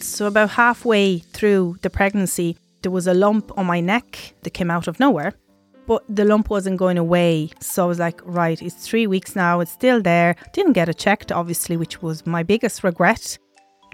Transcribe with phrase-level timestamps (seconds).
[0.00, 4.70] So, about halfway through the pregnancy, there was a lump on my neck that came
[4.70, 5.32] out of nowhere,
[5.86, 7.50] but the lump wasn't going away.
[7.60, 10.36] So, I was like, right, it's three weeks now, it's still there.
[10.52, 13.38] Didn't get it checked, obviously, which was my biggest regret.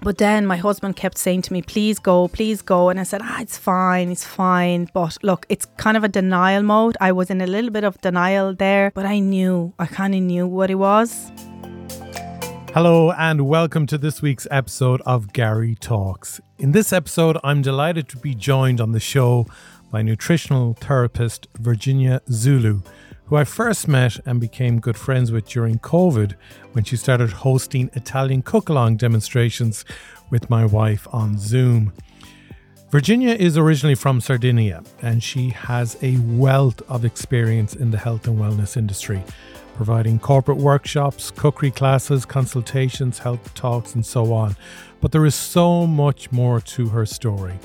[0.03, 2.89] But then my husband kept saying to me, please go, please go.
[2.89, 4.89] And I said, ah, it's fine, it's fine.
[4.93, 6.97] But look, it's kind of a denial mode.
[6.99, 10.21] I was in a little bit of denial there, but I knew, I kind of
[10.21, 11.31] knew what it was.
[12.75, 16.41] Hello, and welcome to this week's episode of Gary Talks.
[16.57, 19.47] In this episode, I'm delighted to be joined on the show
[19.91, 22.81] by nutritional therapist Virginia Zulu,
[23.27, 26.35] who I first met and became good friends with during COVID
[26.73, 29.85] when she started hosting Italian cook along demonstrations
[30.29, 31.93] with my wife on Zoom.
[32.91, 38.27] Virginia is originally from Sardinia and she has a wealth of experience in the health
[38.27, 39.23] and wellness industry
[39.75, 44.55] providing corporate workshops, cookery classes, consultations, health talks, and so on.
[45.01, 47.59] But there is so much more to her story.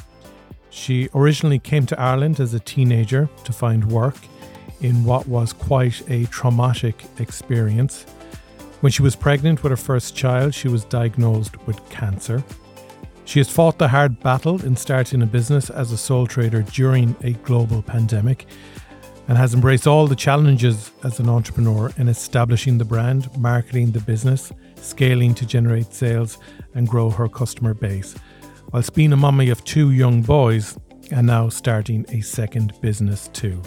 [0.70, 4.16] She originally came to Ireland as a teenager to find work
[4.80, 8.04] in what was quite a traumatic experience.
[8.80, 12.42] When she was pregnant with her first child, she was diagnosed with cancer.
[13.24, 17.14] She has fought the hard battle in starting a business as a sole trader during
[17.22, 18.46] a global pandemic
[19.30, 24.00] and has embraced all the challenges as an entrepreneur in establishing the brand, marketing the
[24.00, 26.38] business, scaling to generate sales,
[26.74, 28.16] and grow her customer base,
[28.72, 30.76] whilst being a mummy of two young boys
[31.12, 33.62] and now starting a second business too.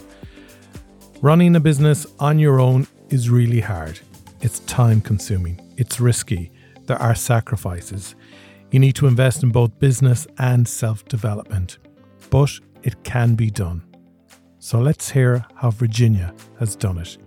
[1.22, 4.02] Running a business on your own is really hard.
[4.42, 6.52] It's time consuming, it's risky,
[6.88, 8.16] there are sacrifices.
[8.72, 11.78] You need to invest in both business and self development,
[12.30, 12.52] but
[12.84, 13.93] it can be done.
[14.64, 17.18] So let's hear how Virginia has done it.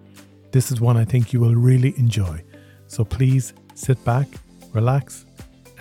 [0.53, 2.43] This is one I think you will really enjoy.
[2.87, 4.27] So please sit back,
[4.73, 5.27] relax,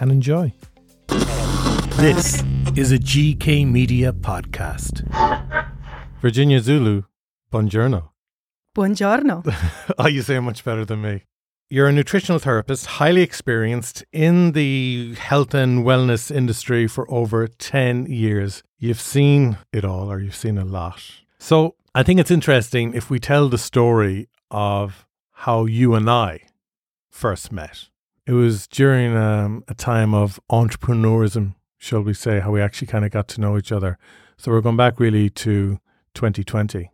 [0.01, 0.51] and enjoy.
[1.95, 2.43] This
[2.75, 5.07] is a GK Media podcast.
[6.21, 7.03] Virginia Zulu,
[7.53, 8.09] buongiorno.
[8.75, 9.41] Buongiorno.
[9.97, 11.23] oh, you say it much better than me.
[11.69, 18.07] You're a nutritional therapist, highly experienced in the health and wellness industry for over 10
[18.07, 18.61] years.
[18.77, 21.24] You've seen it all, or you've seen a lot.
[21.45, 26.39] So I think it's interesting if we tell the story of how you and I
[27.11, 27.89] first met.
[28.25, 33.05] It was during um, a time of entrepreneurism, shall we say, how we actually kind
[33.05, 33.99] of got to know each other.
[34.37, 35.79] So we're going back really to
[36.15, 36.89] 2020.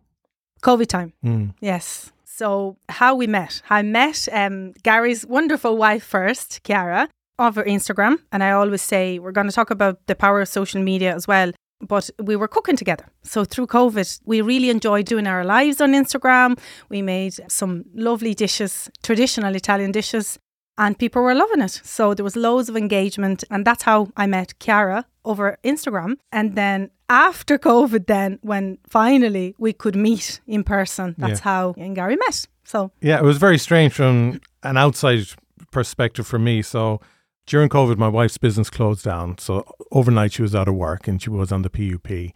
[0.60, 1.14] COVID time.
[1.24, 1.54] Mm.
[1.62, 2.12] Yes.
[2.26, 3.62] So how we met.
[3.70, 7.08] I met um, Gary's wonderful wife first, Chiara,
[7.38, 8.18] over Instagram.
[8.30, 11.26] And I always say we're going to talk about the power of social media as
[11.26, 13.06] well but we were cooking together.
[13.22, 16.58] So through COVID, we really enjoyed doing our lives on Instagram.
[16.88, 20.38] We made some lovely dishes, traditional Italian dishes,
[20.78, 21.80] and people were loving it.
[21.84, 26.16] So there was loads of engagement, and that's how I met Chiara over Instagram.
[26.30, 31.44] And then after COVID, then when finally we could meet in person, that's yeah.
[31.44, 32.46] how and Gary met.
[32.64, 35.26] So yeah, it was very strange from an outside
[35.70, 36.62] perspective for me.
[36.62, 37.00] So
[37.46, 39.38] during COVID, my wife's business closed down.
[39.38, 42.32] So overnight, she was out of work and she was on the PUP.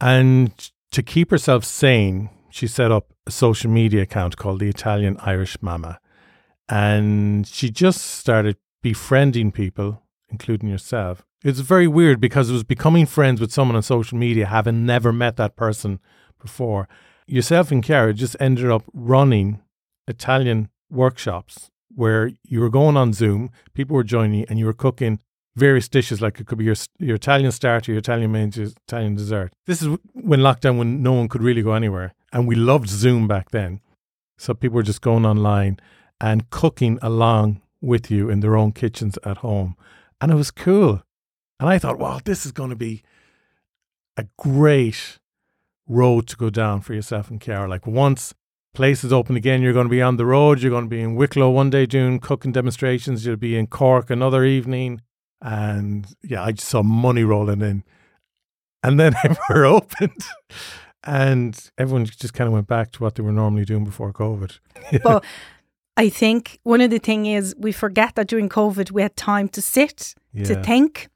[0.00, 5.16] And to keep herself sane, she set up a social media account called the Italian
[5.20, 6.00] Irish Mama.
[6.68, 11.22] And she just started befriending people, including yourself.
[11.42, 15.12] It's very weird because it was becoming friends with someone on social media, having never
[15.12, 16.00] met that person
[16.40, 16.88] before.
[17.26, 19.60] Yourself and Chiara just ended up running
[20.06, 24.72] Italian workshops where you were going on Zoom, people were joining you, and you were
[24.72, 25.20] cooking
[25.56, 29.52] various dishes, like it could be your your Italian starter, your Italian main, Italian dessert.
[29.66, 33.26] This is when lockdown, when no one could really go anywhere, and we loved Zoom
[33.28, 33.80] back then.
[34.38, 35.78] So people were just going online
[36.20, 39.76] and cooking along with you in their own kitchens at home,
[40.20, 41.02] and it was cool.
[41.58, 43.02] And I thought, wow, this is going to be
[44.16, 45.18] a great
[45.86, 47.68] road to go down for yourself and Chiara.
[47.68, 48.32] Like once
[48.74, 49.62] places open again.
[49.62, 50.60] You're going to be on the road.
[50.60, 53.26] You're going to be in Wicklow one day doing cooking demonstrations.
[53.26, 55.02] You'll be in Cork another evening.
[55.42, 57.84] And yeah, I just saw money rolling in.
[58.82, 59.14] And then
[59.50, 60.24] we're opened.
[61.04, 64.58] And everyone just kind of went back to what they were normally doing before COVID.
[65.02, 65.24] but
[65.96, 69.48] I think one of the thing is we forget that during COVID we had time
[69.50, 70.44] to sit, yeah.
[70.44, 71.08] to think,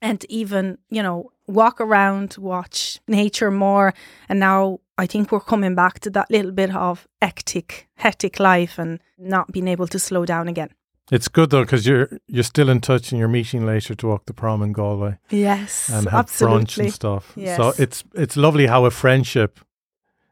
[0.00, 3.94] and even, you know, walk around, watch nature more.
[4.28, 8.78] And now I think we're coming back to that little bit of hectic, hectic life
[8.78, 10.70] and not being able to slow down again.
[11.10, 14.26] It's good though because you're you're still in touch and you're meeting later to walk
[14.26, 15.18] the prom in Galway.
[15.30, 16.64] Yes, and have absolutely.
[16.64, 17.32] brunch and stuff.
[17.36, 17.56] Yes.
[17.56, 19.60] So it's it's lovely how a friendship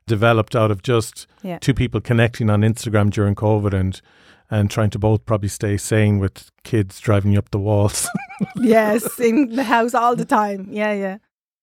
[0.07, 1.59] developed out of just yeah.
[1.59, 4.01] two people connecting on Instagram during COVID and
[4.51, 8.09] and trying to both probably stay sane with kids driving you up the walls.
[8.57, 10.69] yes, in the house all the time.
[10.71, 11.19] Yeah, yeah.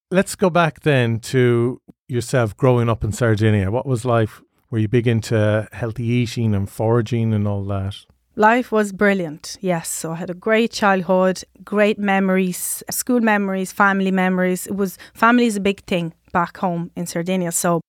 [0.09, 3.69] Let's go back then to yourself growing up in Sardinia.
[3.71, 4.41] What was life?
[4.69, 7.95] Were you big into healthy eating and foraging and all that?
[8.35, 9.89] Life was brilliant, yes.
[9.89, 14.67] So I had a great childhood, great memories, school memories, family memories.
[14.67, 17.51] It was family is a big thing back home in Sardinia.
[17.51, 17.81] So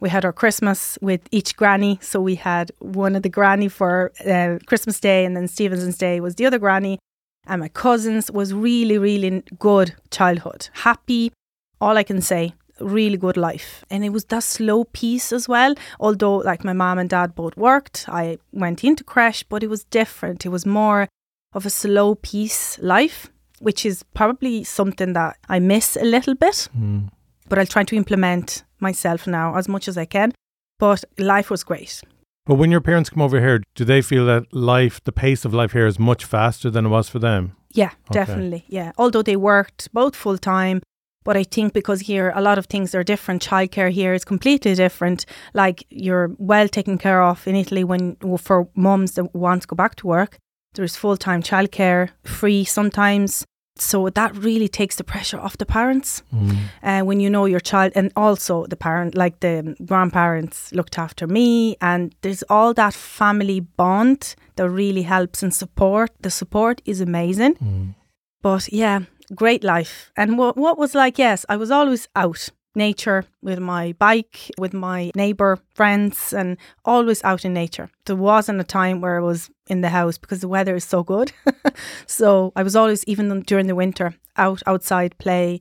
[0.00, 1.98] we had our Christmas with each granny.
[2.02, 6.20] So we had one of the granny for uh, Christmas Day, and then Stevenson's Day
[6.20, 6.98] was the other granny.
[7.46, 10.68] And my cousins was really, really good childhood.
[10.72, 11.32] Happy,
[11.80, 12.54] all I can say.
[12.80, 13.84] Really good life.
[13.88, 15.74] And it was that slow pace as well.
[15.98, 19.84] Although, like, my mom and dad both worked, I went into creche, but it was
[19.84, 20.44] different.
[20.44, 21.08] It was more
[21.54, 26.68] of a slow pace life, which is probably something that I miss a little bit.
[26.78, 27.08] Mm.
[27.48, 30.32] But I'll try to implement myself now as much as I can.
[30.78, 32.02] But life was great.
[32.44, 35.52] But when your parents come over here, do they feel that life, the pace of
[35.52, 37.56] life here is much faster than it was for them?
[37.72, 38.20] Yeah, okay.
[38.20, 38.64] definitely.
[38.68, 38.92] Yeah.
[38.96, 40.80] Although they worked both full time,
[41.24, 43.44] but I think because here a lot of things are different.
[43.44, 45.26] Childcare here is completely different.
[45.54, 49.74] Like you're well taken care of in Italy when for mums that want to go
[49.74, 50.38] back to work.
[50.74, 53.44] There's full time childcare, free sometimes
[53.78, 56.56] so that really takes the pressure off the parents mm.
[56.82, 61.26] uh, when you know your child and also the parent like the grandparents looked after
[61.26, 67.00] me and there's all that family bond that really helps and support the support is
[67.00, 67.94] amazing mm.
[68.42, 69.00] but yeah
[69.34, 73.94] great life and what, what was like yes i was always out nature with my
[73.98, 77.90] bike, with my neighbour friends, and always out in nature.
[78.04, 81.02] There wasn't a time where I was in the house because the weather is so
[81.02, 81.32] good.
[82.06, 85.60] so I was always, even during the winter, out outside, play,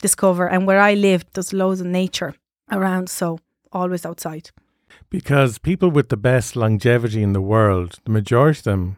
[0.00, 0.48] discover.
[0.48, 2.34] And where I lived, there's loads of nature
[2.70, 3.40] around, so
[3.72, 4.50] always outside.
[5.10, 8.96] Because people with the best longevity in the world, the majority of them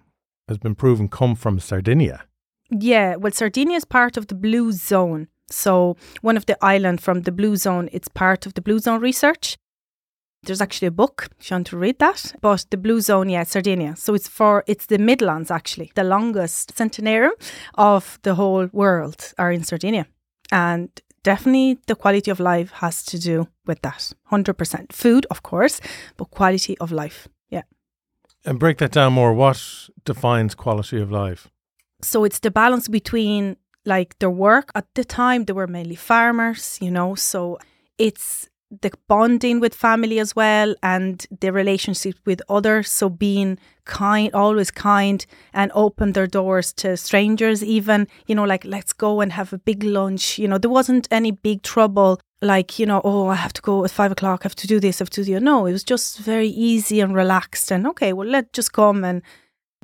[0.48, 2.24] has been proven come from Sardinia.
[2.70, 5.28] Yeah, well, Sardinia is part of the blue zone.
[5.48, 9.00] So one of the island from the Blue Zone, it's part of the Blue Zone
[9.00, 9.56] research.
[10.42, 12.34] There's actually a book, if you want to read that.
[12.40, 13.96] But the Blue Zone, yeah, Sardinia.
[13.96, 15.90] So it's for it's the Midlands actually.
[15.94, 17.32] The longest centenarium
[17.74, 20.06] of the whole world are in Sardinia.
[20.52, 20.88] And
[21.24, 24.12] definitely the quality of life has to do with that.
[24.30, 24.92] 100%.
[24.92, 25.80] Food, of course,
[26.16, 27.28] but quality of life.
[27.50, 27.62] Yeah.
[28.44, 29.34] And break that down more.
[29.34, 31.48] What defines quality of life?
[32.02, 34.70] So it's the balance between like their work.
[34.74, 37.58] At the time they were mainly farmers you know so
[37.98, 38.48] it's
[38.82, 42.90] the bonding with family as well and the relationship with others.
[42.90, 45.24] So being kind always kind
[45.54, 49.58] and open their doors to strangers even you know like let's go and have a
[49.58, 50.38] big lunch.
[50.38, 53.84] You know there wasn't any big trouble like you know oh i have to go
[53.84, 55.82] at five o'clock i have to do this i have to do no it was
[55.82, 59.22] just very easy and relaxed and okay well let's just come and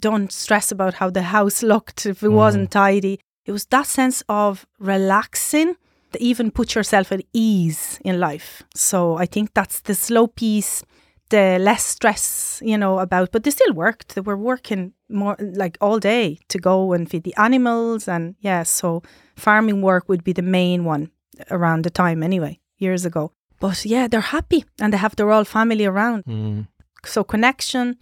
[0.01, 2.35] don't stress about how the house looked if it mm.
[2.35, 5.77] wasn't tidy it was that sense of relaxing
[6.13, 8.63] that even put yourself at ease in life.
[8.75, 10.85] So I think that's the slow pace,
[11.31, 14.15] the less stress, you know, about, but they still worked.
[14.15, 18.07] They were working more like all day to go and feed the animals.
[18.07, 19.03] And yeah, so
[19.37, 21.11] farming work would be the main one
[21.51, 23.33] around the time anyway, years ago.
[23.59, 26.25] But yeah, they're happy and they have their whole family around.
[26.25, 26.69] Mm.
[27.05, 27.97] So connection,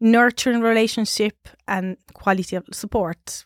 [0.00, 3.44] nurturing relationship and quality of support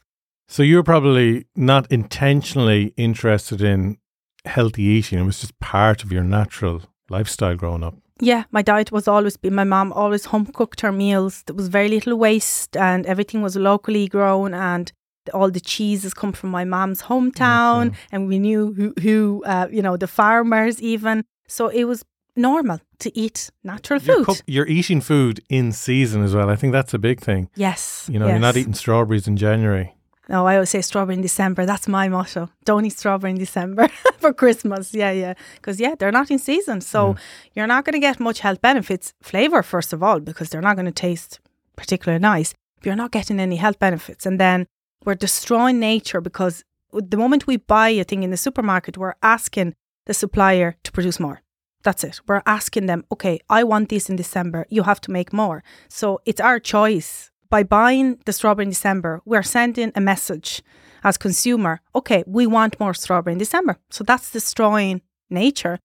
[0.52, 3.96] so you were probably not intentionally interested in
[4.44, 5.18] healthy eating.
[5.18, 7.94] It was just part of your natural lifestyle growing up.
[8.20, 11.42] Yeah, my diet was always been my mom always home cooked her meals.
[11.46, 14.92] There was very little waste and everything was locally grown and
[15.32, 17.96] all the cheeses come from my mom's hometown okay.
[18.12, 21.24] and we knew who, who uh, you know, the farmers even.
[21.48, 22.04] So it was
[22.36, 24.06] normal to eat natural food.
[24.06, 26.50] You're, cook, you're, eating food in season as well.
[26.50, 27.48] I think that's a big thing.
[27.56, 28.06] Yes.
[28.12, 28.34] You know, yes.
[28.34, 29.96] you're not eating strawberries in January.
[30.32, 31.66] No, I always say strawberry in December.
[31.66, 32.48] That's my motto.
[32.64, 34.94] Don't eat strawberry in December for Christmas.
[34.94, 35.34] Yeah, yeah.
[35.56, 36.80] Because, yeah, they're not in season.
[36.80, 37.18] So mm.
[37.54, 39.12] you're not going to get much health benefits.
[39.22, 41.38] Flavour, first of all, because they're not going to taste
[41.76, 42.54] particularly nice.
[42.76, 44.24] But you're not getting any health benefits.
[44.24, 44.66] And then
[45.04, 49.74] we're destroying nature because the moment we buy a thing in the supermarket, we're asking
[50.06, 51.42] the supplier to produce more.
[51.82, 52.20] That's it.
[52.26, 54.66] We're asking them, okay, I want this in December.
[54.70, 55.62] You have to make more.
[55.88, 60.62] So it's our choice by buying the strawberry in December, we're sending a message
[61.04, 63.76] as consumer, okay, we want more strawberry in December.
[63.90, 65.78] So that's destroying nature.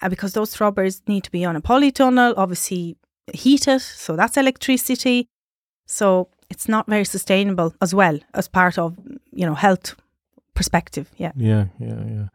[0.00, 2.96] And because those strawberries need to be on a polytunnel, obviously
[3.32, 5.28] heated, so that's electricity.
[5.86, 8.98] So it's not very sustainable as well as part of,
[9.30, 9.94] you know, health
[10.54, 11.08] perspective.
[11.18, 11.30] Yeah.
[11.36, 12.26] Yeah, yeah, yeah.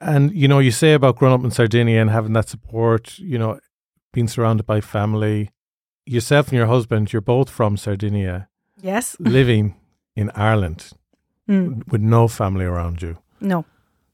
[0.00, 3.38] And you know, you say about growing up in Sardinia and having that support, you
[3.38, 3.60] know,
[4.12, 5.50] being surrounded by family,
[6.06, 8.48] yourself and your husband, you're both from Sardinia,
[8.82, 9.16] Yes.
[9.20, 9.74] living
[10.14, 10.90] in Ireland
[11.48, 11.82] Mm.
[11.92, 13.18] with no family around you.
[13.40, 13.64] No.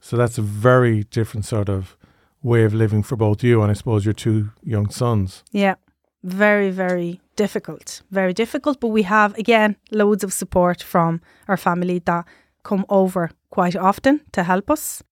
[0.00, 1.96] So that's a very different sort of
[2.42, 5.42] way of living for both you and I suppose your two young sons.
[5.50, 5.76] Yeah.
[6.22, 8.02] Very, very difficult.
[8.10, 8.80] Very difficult.
[8.80, 12.26] But we have, again, loads of support from our family that
[12.62, 15.02] come over quite often to help us.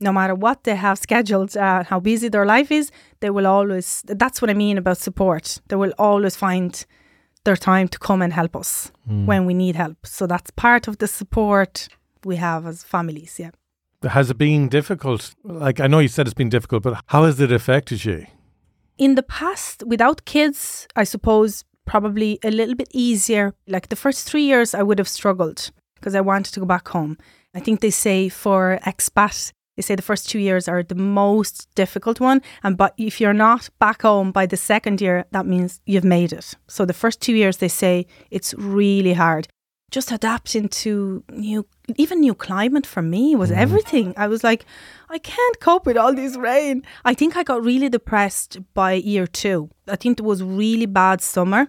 [0.00, 2.90] No matter what they have scheduled, uh, how busy their life is,
[3.20, 5.60] they will always, that's what I mean about support.
[5.68, 6.84] They will always find
[7.44, 9.26] their time to come and help us Mm.
[9.26, 9.96] when we need help.
[10.06, 11.88] So that's part of the support
[12.24, 13.38] we have as families.
[13.38, 13.50] Yeah.
[14.08, 15.34] Has it been difficult?
[15.44, 18.26] Like I know you said it's been difficult, but how has it affected you?
[18.98, 23.54] in the past, without kids, I suppose probably a little bit easier.
[23.66, 26.88] Like the first three years, I would have struggled because I wanted to go back
[26.88, 27.16] home.
[27.54, 31.74] I think they say for expat, they say the first two years are the most
[31.74, 32.42] difficult one.
[32.62, 36.34] And but if you're not back home by the second year, that means you've made
[36.34, 36.54] it.
[36.68, 39.48] So the first two years, they say it's really hard.
[39.90, 43.56] Just adapting to new, even new climate for me was mm.
[43.56, 44.12] everything.
[44.18, 44.66] I was like,
[45.08, 46.84] I can't cope with all this rain.
[47.06, 49.70] I think I got really depressed by year two.
[49.88, 51.68] I think it was really bad summer.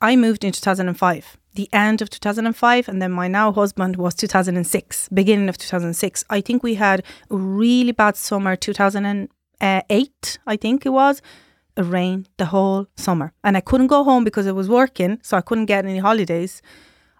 [0.00, 5.08] I moved in 2005, the end of 2005, and then my now husband was 2006,
[5.08, 6.24] beginning of 2006.
[6.30, 7.00] I think we had
[7.30, 11.20] a really bad summer, 2008, I think it was.
[11.76, 15.36] It rained the whole summer, and I couldn't go home because I was working, so
[15.36, 16.62] I couldn't get any holidays.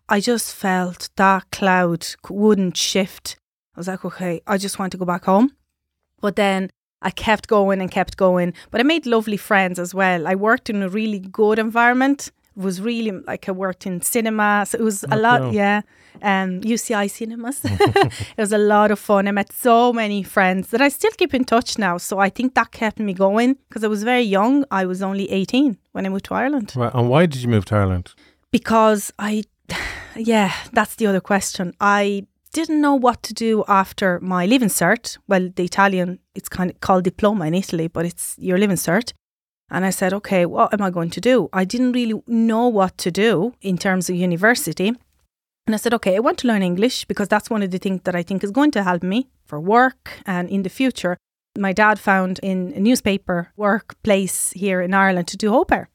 [0.08, 3.38] I just felt that cloud wouldn't shift.
[3.75, 5.52] I was like, okay, I just want to go back home.
[6.20, 6.70] But then
[7.02, 8.54] I kept going and kept going.
[8.70, 10.26] But I made lovely friends as well.
[10.26, 12.32] I worked in a really good environment.
[12.59, 14.65] Was really like I worked in cinema.
[14.69, 15.81] So it was a lot, yeah.
[16.23, 17.61] Um, UCI cinemas.
[17.65, 19.29] it was a lot of fun.
[19.29, 21.99] I met so many friends that I still keep in touch now.
[21.99, 24.65] So I think that kept me going because I was very young.
[24.71, 27.65] I was only 18 when I moved to Ireland Right, And why did you move
[27.67, 28.15] to Ireland?
[28.50, 29.45] because I,
[30.17, 31.75] yeah, that's the other question.
[31.81, 35.19] I didn't know what to do after my Leaving Cert.
[35.29, 39.12] Well, the Italian, it's kind of called diploma in Italy, but it's your Leaving Cert.
[39.71, 41.49] And I said, okay, what am I going to do?
[41.53, 44.89] I didn't really know what to do in terms of university.
[45.67, 48.01] And I said, okay, I want to learn English because that's one of the things
[48.05, 51.19] that I think is going to help me for work and in the future.
[51.59, 55.89] My dad found in a newspaper workplace here in Ireland to do au pair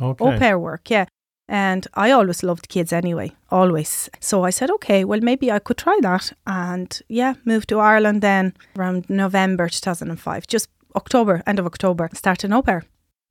[0.00, 0.24] Okay.
[0.24, 1.04] au pair work, yeah.
[1.48, 4.08] And I always loved kids anyway, always.
[4.20, 6.32] So I said, okay, well, maybe I could try that.
[6.46, 12.52] And yeah, moved to Ireland then around November 2005, just October, end of October, started
[12.52, 12.82] au pair.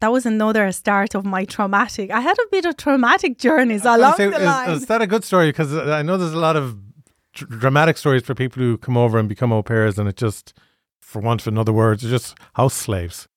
[0.01, 2.09] That was another start of my traumatic.
[2.11, 4.69] I had a bit of traumatic journeys along gonna the say, line.
[4.69, 5.49] is, is that a good story?
[5.49, 6.77] Because I know there's a lot of
[7.33, 10.53] dr- dramatic stories for people who come over and become au pairs, and it just,
[11.01, 13.27] for want of another word, it's just house slaves.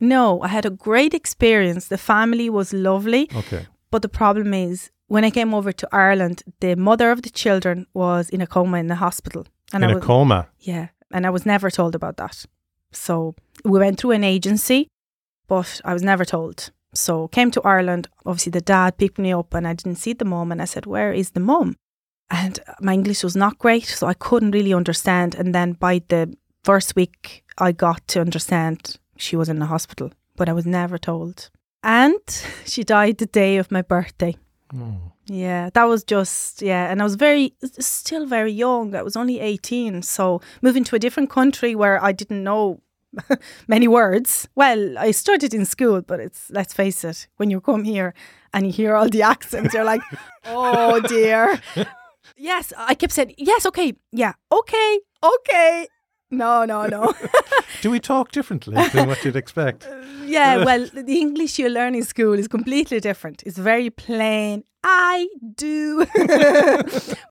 [0.00, 1.88] no, I had a great experience.
[1.88, 3.28] The family was lovely.
[3.34, 3.66] Okay.
[3.90, 7.86] But the problem is, when I came over to Ireland, the mother of the children
[7.94, 9.46] was in a coma in the hospital.
[9.72, 10.48] And In I was, a coma.
[10.60, 12.44] Yeah, and I was never told about that.
[12.92, 13.34] So
[13.64, 14.88] we went through an agency,
[15.48, 16.70] but I was never told.
[16.94, 18.08] So came to Ireland.
[18.24, 20.52] Obviously, the dad picked me up, and I didn't see the mum.
[20.52, 21.76] And I said, "Where is the mum?"
[22.30, 25.34] And my English was not great, so I couldn't really understand.
[25.34, 30.12] And then by the first week, I got to understand she was in the hospital,
[30.36, 31.50] but I was never told.
[31.82, 32.20] And
[32.64, 34.36] she died the day of my birthday.
[34.74, 35.12] Oh.
[35.26, 38.94] Yeah, that was just yeah, and I was very still very young.
[38.94, 42.80] I was only 18, so moving to a different country where I didn't know
[43.68, 44.48] many words.
[44.54, 48.14] Well, I studied in school, but it's let's face it, when you come here
[48.52, 50.02] and you hear all the accents, you're like,
[50.46, 51.60] "Oh dear."
[52.36, 53.94] yes, I kept saying, "Yes, okay.
[54.12, 55.00] Yeah, okay.
[55.22, 55.88] Okay."
[56.30, 57.14] No, no, no.
[57.80, 59.88] Do we talk differently than what you'd expect?
[60.26, 63.42] yeah, well, the English you learn in school is completely different.
[63.46, 64.62] It's very plain.
[64.84, 66.04] I do.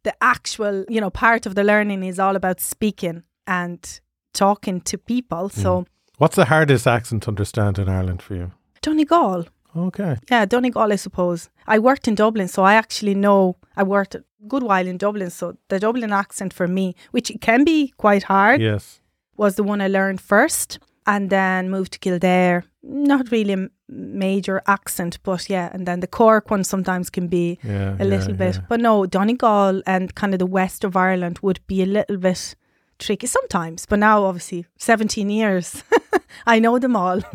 [0.04, 4.02] the actual, you know, part of the learning is all about speaking and
[4.38, 5.50] talking to people.
[5.50, 5.86] So, mm.
[6.18, 8.52] What's the hardest accent to understand in Ireland for you?
[8.82, 9.46] Donegal.
[9.76, 10.16] Okay.
[10.32, 11.50] Yeah, Donegal, I suppose.
[11.68, 15.30] I worked in Dublin, so I actually know I worked a good while in Dublin.
[15.30, 19.02] So the Dublin accent for me, which can be quite hard, Yes.
[19.36, 22.64] was the one I learned first and then moved to Kildare.
[22.84, 25.70] Not really a major accent, but yeah.
[25.74, 27.96] And then the Cork one sometimes can be Yeah.
[28.00, 28.56] a little yeah, bit.
[28.56, 28.62] yeah.
[28.70, 32.56] But no, Donegal and kind of the west of Ireland would be a little bit
[33.00, 33.86] tricky sometimes.
[33.86, 35.84] But now, obviously, 17 years,
[36.48, 37.22] I know them all.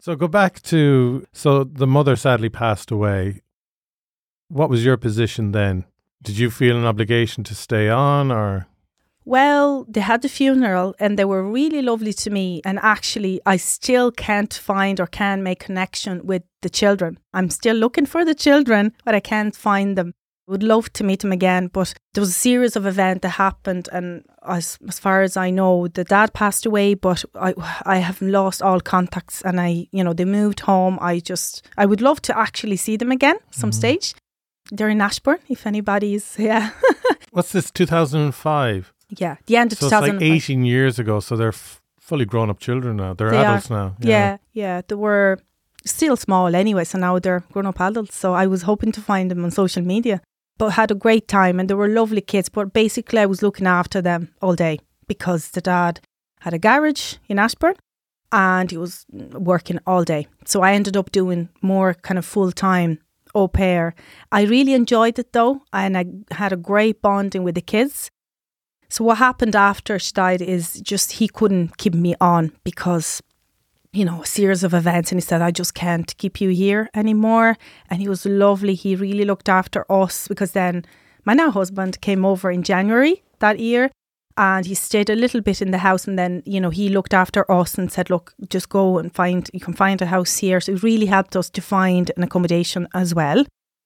[0.00, 3.42] So go back to so the mother sadly passed away.
[4.48, 5.86] What was your position then?
[6.22, 8.68] Did you feel an obligation to stay on or
[9.24, 12.62] Well, they had the funeral and they were really lovely to me.
[12.64, 17.18] And actually, I still can't find or can make connection with the children.
[17.34, 20.14] I'm still looking for the children, but I can't find them.
[20.48, 23.88] Would love to meet them again, but there was a series of events that happened,
[23.92, 27.52] and as as far as I know, the dad passed away, but I
[27.84, 30.98] I have lost all contacts, and I you know they moved home.
[31.02, 33.74] I just I would love to actually see them again some mm.
[33.74, 34.14] stage.
[34.72, 36.70] They're in Ashbourne, if anybody's yeah.
[37.30, 37.70] What's this?
[37.70, 38.92] Two thousand and five.
[39.10, 40.14] Yeah, the end of so 2005.
[40.14, 43.14] It's like 18 years ago, so they're f- fully grown up children now.
[43.14, 43.74] They're they adults are.
[43.74, 43.96] now.
[44.00, 44.08] Yeah.
[44.08, 44.80] yeah, yeah.
[44.86, 45.38] They were
[45.84, 48.16] still small anyway, so now they're grown up adults.
[48.16, 50.20] So I was hoping to find them on social media,
[50.58, 52.48] but had a great time and they were lovely kids.
[52.48, 56.00] But basically, I was looking after them all day because the dad
[56.40, 57.76] had a garage in Ashbourne
[58.32, 60.26] and he was working all day.
[60.44, 62.98] So I ended up doing more kind of full time
[63.34, 63.94] au pair.
[64.32, 68.10] I really enjoyed it though, and I had a great bonding with the kids.
[68.90, 73.22] So what happened after she died is just he couldn't keep me on because
[73.92, 76.88] you know, a series of events and he said, I just can't keep you here
[76.94, 77.56] anymore.
[77.90, 78.74] And he was lovely.
[78.74, 80.84] He really looked after us because then
[81.24, 83.90] my now husband came over in January that year
[84.36, 87.14] and he stayed a little bit in the house and then, you know, he looked
[87.14, 90.60] after us and said, Look, just go and find you can find a house here.
[90.60, 93.44] So it really helped us to find an accommodation as well.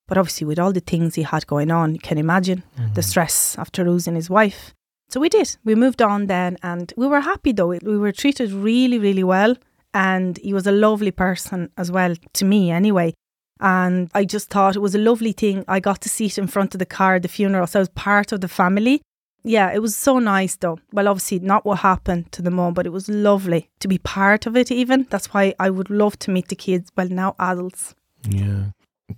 [0.09, 2.93] But obviously with all the things he had going on, you can imagine mm-hmm.
[2.95, 4.75] the stress after losing his wife.
[5.09, 5.57] So we did.
[5.65, 7.69] We moved on then and we were happy though.
[7.69, 9.57] We were treated really, really well.
[9.95, 13.15] And he was a lovely person as well, to me anyway.
[13.61, 15.65] And I just thought it was a lovely thing.
[15.69, 17.67] I got to sit in front of the car at the funeral.
[17.67, 19.03] So I was part of the family.
[19.45, 20.79] Yeah, it was so nice though.
[20.93, 24.47] Well, obviously, not what happened to the mom, but it was lovely to be part
[24.47, 25.07] of it, even.
[25.11, 27.95] That's why I would love to meet the kids, well, now adults.
[28.29, 28.67] Yeah.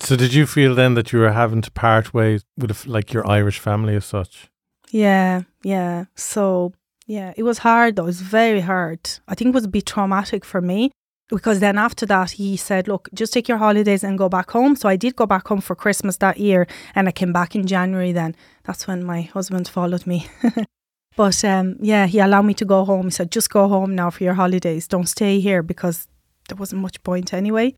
[0.01, 3.27] So, did you feel then that you were having to part ways with like your
[3.27, 4.51] Irish family as such?
[4.91, 6.07] Yeah, yeah.
[6.15, 6.73] So,
[7.07, 8.05] yeah, it was hard though.
[8.05, 9.01] It was very hard.
[9.29, 10.91] I think it was a bit traumatic for me
[11.29, 14.77] because then after that he said, "Look, just take your holidays and go back home."
[14.77, 17.67] So I did go back home for Christmas that year, and I came back in
[17.67, 18.13] January.
[18.13, 18.35] Then
[18.65, 20.27] that's when my husband followed me.
[21.17, 23.07] but um, yeah, he allowed me to go home.
[23.07, 24.89] He said, "Just go home now for your holidays.
[24.89, 26.09] Don't stay here because
[26.49, 27.75] there wasn't much point anyway."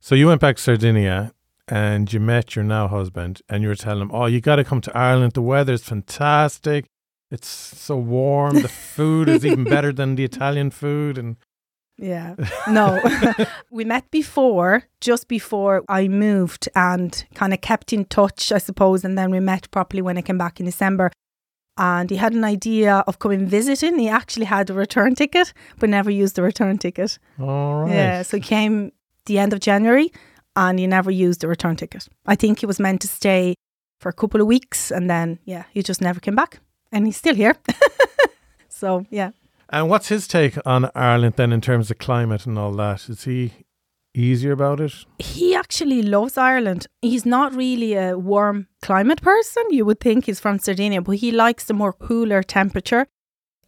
[0.00, 1.32] So you went back to Sardinia
[1.66, 4.64] and you met your now husband and you were telling him, Oh, you got to
[4.64, 5.32] come to Ireland.
[5.32, 6.86] The weather's fantastic.
[7.30, 8.62] It's so warm.
[8.62, 11.18] The food is even better than the Italian food.
[11.18, 11.36] And
[11.98, 12.36] yeah,
[12.70, 13.00] no,
[13.70, 19.04] we met before, just before I moved and kind of kept in touch, I suppose.
[19.04, 21.10] And then we met properly when I came back in December.
[21.76, 23.98] And he had an idea of coming visiting.
[23.98, 27.18] He actually had a return ticket, but never used the return ticket.
[27.38, 27.92] All right.
[27.92, 28.90] Yeah, so he came
[29.26, 30.10] the end of January
[30.56, 32.08] and he never used the return ticket.
[32.26, 33.54] I think he was meant to stay
[34.00, 36.58] for a couple of weeks and then, yeah, he just never came back.
[36.92, 37.56] And he's still here.
[38.68, 39.30] so, yeah.
[39.70, 43.08] And what's his take on Ireland then in terms of climate and all that?
[43.08, 43.52] Is he
[44.14, 44.92] easier about it?
[45.18, 46.86] He actually loves Ireland.
[47.02, 49.64] He's not really a warm climate person.
[49.70, 53.06] You would think he's from Sardinia, but he likes the more cooler temperature.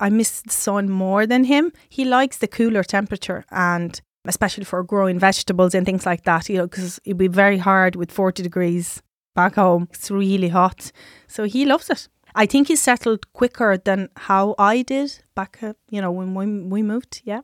[0.01, 1.73] I miss the sun more than him.
[1.91, 6.57] He likes the cooler temperature and especially for growing vegetables and things like that, you
[6.57, 9.03] know, because it'd be very hard with 40 degrees
[9.35, 9.89] back home.
[9.93, 10.93] It's really hot.
[11.27, 12.09] So he loves it.
[12.35, 16.47] I think he settled quicker than how I did back, uh, you know, when we,
[16.47, 17.23] we moved.
[17.25, 17.41] Yeah.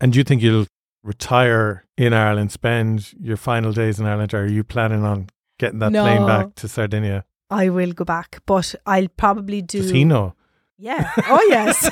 [0.00, 0.66] And do you think you'll
[1.02, 5.78] retire in Ireland, spend your final days in Ireland, or are you planning on getting
[5.78, 7.24] that no, plane back to Sardinia?
[7.50, 9.82] I will go back, but I'll probably do.
[9.82, 10.34] Does he know?
[10.78, 11.10] Yeah.
[11.28, 11.90] Oh, yes.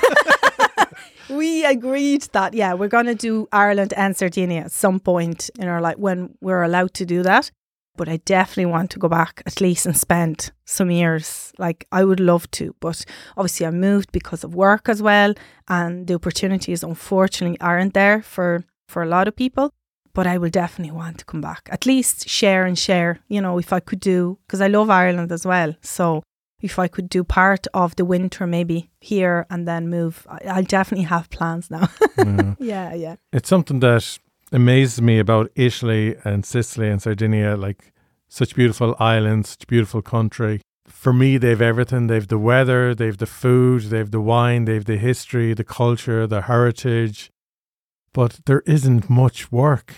[1.31, 5.69] we agreed that yeah, we're going to do Ireland and Sardinia at some point in
[5.69, 7.51] our life when we're allowed to do that.
[7.97, 11.53] But I definitely want to go back at least and spend some years.
[11.59, 13.05] Like I would love to, but
[13.37, 15.35] obviously I moved because of work as well,
[15.69, 19.73] and the opportunities unfortunately aren't there for for a lot of people.
[20.15, 23.21] But I will definitely want to come back, at least share and share.
[23.29, 25.75] You know, if I could do, because I love Ireland as well.
[25.81, 26.23] So
[26.63, 30.65] if I could do part of the winter maybe here and then move, I, will
[30.65, 31.89] definitely have plans now.
[32.19, 32.55] yeah.
[32.59, 33.17] yeah, yeah.
[33.33, 34.19] It's something that
[34.53, 37.93] amazes me about Italy and Sicily and Sardinia, like
[38.29, 40.61] such beautiful islands, such beautiful country.
[40.87, 42.07] For me, they've everything.
[42.07, 46.43] They've the weather, they've the food, they've the wine, they've the history, the culture, the
[46.43, 47.31] heritage.
[48.13, 49.95] But there isn't much work.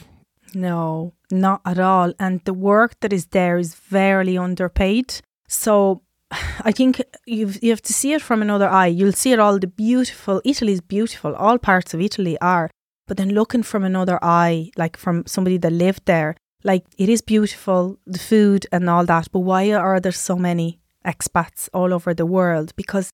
[0.55, 2.13] No, not at all.
[2.21, 5.21] And the work that is there is very underpaid.
[5.49, 8.87] So I think you you have to see it from another eye.
[8.87, 10.41] You'll see it all the beautiful.
[10.45, 11.35] Italy's beautiful.
[11.35, 12.71] All parts of Italy are.
[13.07, 17.21] But then looking from another eye, like from somebody that lived there, like it is
[17.21, 19.29] beautiful, the food and all that.
[19.31, 23.11] But why are there so many expats all over the world because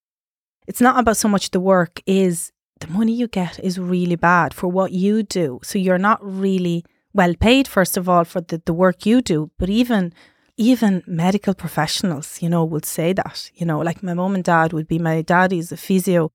[0.66, 4.54] it's not about so much the work is the money you get is really bad
[4.54, 5.60] for what you do.
[5.62, 9.50] So you're not really well paid first of all for the, the work you do,
[9.58, 10.12] but even
[10.56, 13.50] even medical professionals, you know, would say that.
[13.54, 16.30] You know, like my mom and dad would be my dad is a physio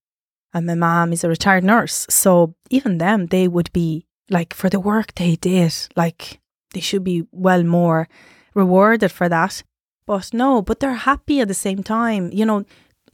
[0.56, 2.08] and my mom is a retired nurse.
[2.10, 6.40] So even them, they would be like for the work they did, like
[6.74, 8.08] they should be well more
[8.54, 9.64] rewarded for that.
[10.08, 12.32] But no, but they're happy at the same time.
[12.32, 12.64] You know,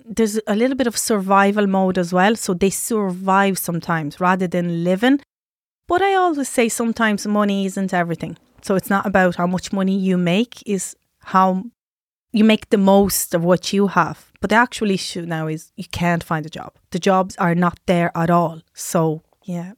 [0.06, 2.36] there's a little bit of survival mode as well.
[2.36, 5.20] So they survive sometimes rather than living.
[5.88, 8.38] But I always say sometimes money isn't everything.
[8.62, 11.64] So it's not about how much money you make, is how
[12.32, 14.31] you make the most of what you have.
[14.42, 16.74] But the actual issue now is you can't find a job.
[16.90, 18.62] The jobs are not there at all.
[18.74, 19.74] So yeah.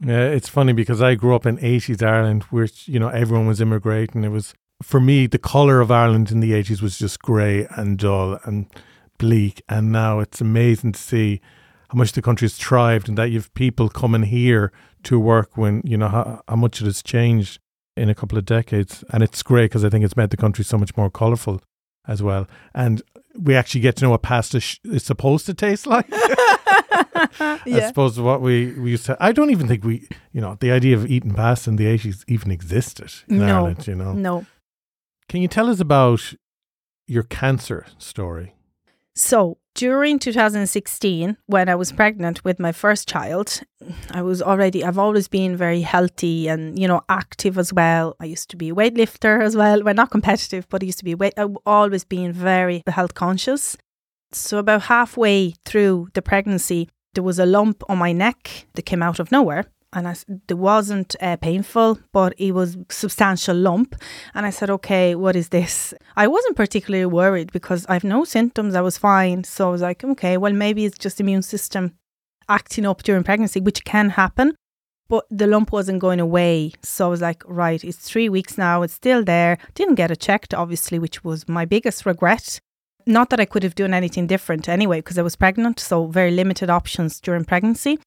[0.00, 3.60] Yeah, it's funny because I grew up in 80s Ireland, which, you know, everyone was
[3.60, 4.24] immigrating.
[4.24, 7.98] It was, for me, the colour of Ireland in the 80s was just grey and
[7.98, 8.66] dull and
[9.18, 9.62] bleak.
[9.68, 11.40] And now it's amazing to see
[11.88, 14.70] how much the country has thrived and that you have people coming here
[15.04, 17.58] to work when, you know, how, how much it has changed
[17.96, 19.02] in a couple of decades.
[19.12, 21.62] And it's great because I think it's made the country so much more colourful
[22.06, 22.46] as well.
[22.74, 23.02] And
[23.38, 26.08] we actually get to know what pasta sh- is supposed to taste like.
[26.10, 27.58] yeah.
[27.66, 29.16] As opposed to what we, we used to.
[29.20, 32.24] I don't even think we, you know, the idea of eating pasta in the 80s
[32.28, 34.12] even existed in no, Ireland, you know.
[34.12, 34.46] No.
[35.28, 36.34] Can you tell us about
[37.06, 38.55] your cancer story?
[39.18, 43.62] So, during 2016, when I was pregnant with my first child,
[44.10, 48.14] I was already, I've always been very healthy and, you know, active as well.
[48.20, 49.82] I used to be a weightlifter as well.
[49.82, 53.78] Well, not competitive, but I used to be weight, I've always been very health conscious.
[54.32, 59.02] So, about halfway through the pregnancy, there was a lump on my neck that came
[59.02, 59.64] out of nowhere
[59.96, 60.14] and I,
[60.46, 63.96] it wasn't uh, painful, but it was substantial lump.
[64.34, 65.94] And I said, okay, what is this?
[66.16, 68.74] I wasn't particularly worried because I have no symptoms.
[68.74, 69.44] I was fine.
[69.44, 71.94] So I was like, okay, well, maybe it's just immune system
[72.46, 74.54] acting up during pregnancy, which can happen.
[75.08, 76.72] But the lump wasn't going away.
[76.82, 78.82] So I was like, right, it's three weeks now.
[78.82, 79.56] It's still there.
[79.74, 82.60] Didn't get it checked, obviously, which was my biggest regret.
[83.06, 85.80] Not that I could have done anything different anyway, because I was pregnant.
[85.80, 87.98] So very limited options during pregnancy.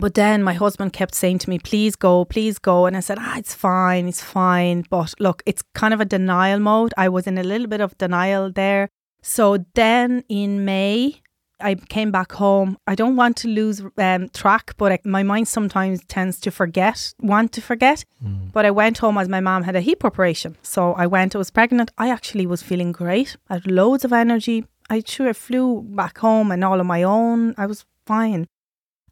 [0.00, 2.86] But then my husband kept saying to me, please go, please go.
[2.86, 4.86] And I said, ah, it's fine, it's fine.
[4.88, 6.94] But look, it's kind of a denial mode.
[6.96, 8.88] I was in a little bit of denial there.
[9.20, 11.20] So then in May,
[11.60, 12.78] I came back home.
[12.86, 17.12] I don't want to lose um, track, but I, my mind sometimes tends to forget,
[17.20, 18.06] want to forget.
[18.24, 18.52] Mm.
[18.52, 20.56] But I went home as my mom had a hip operation.
[20.62, 21.90] So I went, I was pregnant.
[21.98, 23.36] I actually was feeling great.
[23.50, 24.64] I had loads of energy.
[24.88, 27.54] I sure flew back home and all on my own.
[27.58, 28.48] I was fine.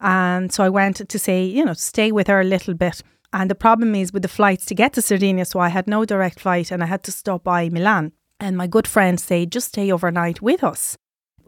[0.01, 3.01] And so I went to say, you know, stay with her a little bit.
[3.31, 6.03] And the problem is with the flights to get to Sardinia, so I had no
[6.05, 8.13] direct flight and I had to stop by Milan.
[8.39, 10.97] And my good friend said, just stay overnight with us,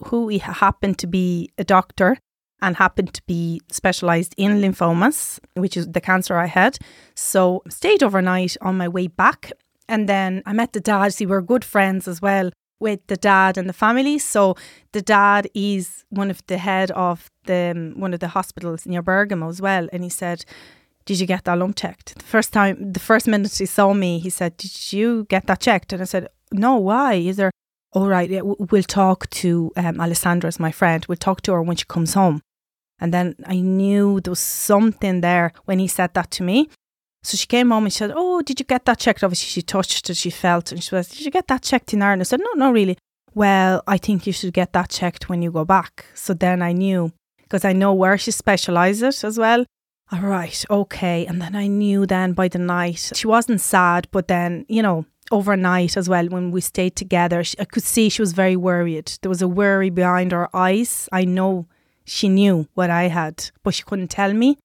[0.05, 2.17] who happened to be a doctor
[2.61, 6.77] and happened to be specialized in lymphomas, which is the cancer I had.
[7.15, 9.51] So stayed overnight on my way back.
[9.87, 11.13] And then I met the dad.
[11.13, 14.19] See, we're good friends as well with the dad and the family.
[14.19, 14.55] So
[14.91, 19.01] the dad is one of the head of the um, one of the hospitals near
[19.01, 20.45] Bergamo as well, and he said.
[21.04, 22.13] Did you get that lump checked?
[22.15, 25.60] The first time, the first minute he saw me, he said, "Did you get that
[25.60, 26.77] checked?" And I said, "No.
[26.77, 27.15] Why?
[27.15, 27.49] Is there?"
[27.93, 31.04] All right, yeah, we'll talk to um, Alessandra, as my friend.
[31.10, 32.41] We'll talk to her when she comes home.
[33.01, 36.69] And then I knew there was something there when he said that to me.
[37.23, 39.23] So she came home and she said, Oh, did you get that checked?
[39.23, 42.01] Obviously, she touched it, she felt, and she was, Did you get that checked in
[42.01, 42.21] Ireland?
[42.21, 42.97] I said, No, not really.
[43.34, 46.06] Well, I think you should get that checked when you go back.
[46.13, 47.12] So then I knew,
[47.51, 49.65] because I know where she specialises as well.
[50.09, 51.25] All right, okay.
[51.25, 55.05] And then I knew then by the night, she wasn't sad, but then, you know,
[55.31, 59.11] overnight as well, when we stayed together, she, I could see she was very worried.
[59.21, 61.09] There was a worry behind her eyes.
[61.11, 61.67] I know
[62.05, 64.57] she knew what I had, but she couldn't tell me.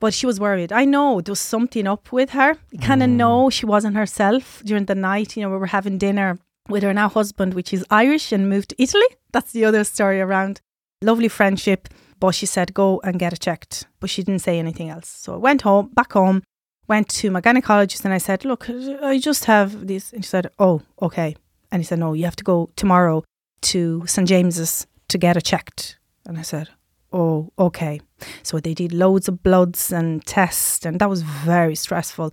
[0.00, 0.72] But she was worried.
[0.72, 2.56] I know there was something up with her.
[2.70, 3.16] You kind of mm.
[3.16, 5.36] know she wasn't herself during the night.
[5.36, 6.38] You know, we were having dinner
[6.70, 9.10] with her now husband, which is Irish and moved to Italy.
[9.30, 10.62] That's the other story around.
[11.02, 11.88] Lovely friendship.
[12.20, 13.86] But she said, go and get it checked.
[13.98, 15.08] But she didn't say anything else.
[15.08, 16.42] So I went home, back home,
[16.86, 20.12] went to my gynecologist and I said, look, I just have this.
[20.12, 21.34] And she said, oh, okay.
[21.72, 23.24] And he said, no, you have to go tomorrow
[23.62, 24.28] to St.
[24.28, 25.98] James's to get it checked.
[26.24, 26.68] And I said,
[27.12, 28.00] oh, okay.
[28.42, 32.32] So they did loads of bloods and tests, and that was very stressful.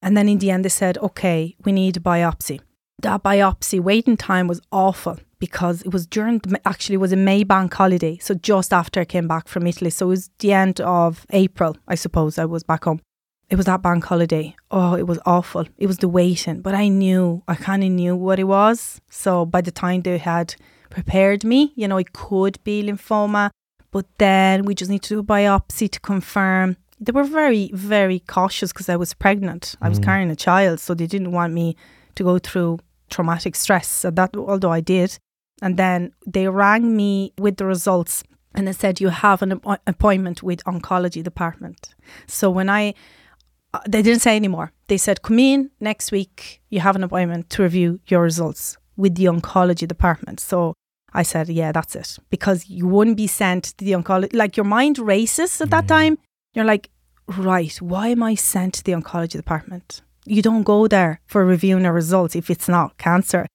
[0.00, 2.60] And then in the end, they said, okay, we need a biopsy.
[3.02, 7.16] That biopsy waiting time was awful because it was during, the, actually, it was a
[7.16, 8.18] May bank holiday.
[8.18, 9.90] So just after I came back from Italy.
[9.90, 13.00] So it was the end of April, I suppose, I was back home.
[13.48, 14.54] it was that bank holiday.
[14.70, 15.64] Oh, it was awful.
[15.76, 19.00] It was the waiting, but I knew, I kind of knew what it was.
[19.10, 20.54] So by the time they had
[20.88, 23.50] prepared me, you know, it could be lymphoma,
[23.90, 26.76] but then we just need to do a biopsy to confirm.
[27.00, 29.74] They were very, very cautious because I was pregnant.
[29.80, 30.04] I was Mm.
[30.04, 31.74] carrying a child, so they didn't want me
[32.16, 33.88] to go through traumatic stress.
[33.88, 35.18] So that, although I did,
[35.62, 38.22] and then they rang me with the results
[38.54, 41.94] and they said you have an appo- appointment with oncology department.
[42.26, 42.94] So when I
[43.72, 44.72] uh, they didn't say anymore.
[44.88, 46.60] They said come in next week.
[46.70, 50.40] You have an appointment to review your results with the oncology department.
[50.40, 50.74] So
[51.12, 52.18] I said, yeah, that's it.
[52.30, 54.34] Because you wouldn't be sent to the oncology.
[54.34, 55.96] Like your mind races at that Yeah.
[55.96, 56.18] time.
[56.54, 56.90] You're like,
[57.28, 60.02] right, why am I sent to the oncology department?
[60.26, 63.46] You don't go there for reviewing a results if it's not cancer.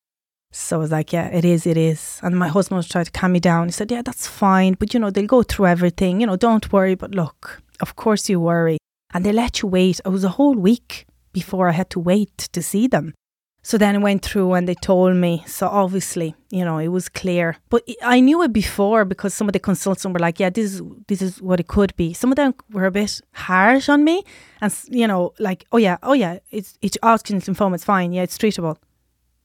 [0.57, 2.19] So I was like, yeah, it is, it is.
[2.23, 3.67] And my husband was trying to calm me down.
[3.67, 4.75] He said, yeah, that's fine.
[4.79, 6.21] But, you know, they'll go through everything.
[6.21, 6.95] You know, don't worry.
[6.95, 8.77] But look, of course you worry.
[9.13, 9.99] And they let you wait.
[10.05, 13.13] It was a whole week before I had to wait to see them.
[13.63, 15.43] So then I went through and they told me.
[15.45, 17.57] So obviously, you know, it was clear.
[17.69, 20.81] But I knew it before because some of the consultants were like, yeah, this is
[21.07, 22.13] this is what it could be.
[22.13, 24.23] Some of them were a bit harsh on me
[24.61, 28.13] and, you know, like, oh yeah, oh yeah, it's, it's Hodgkin's lymphoma, it's fine.
[28.13, 28.77] Yeah, it's treatable.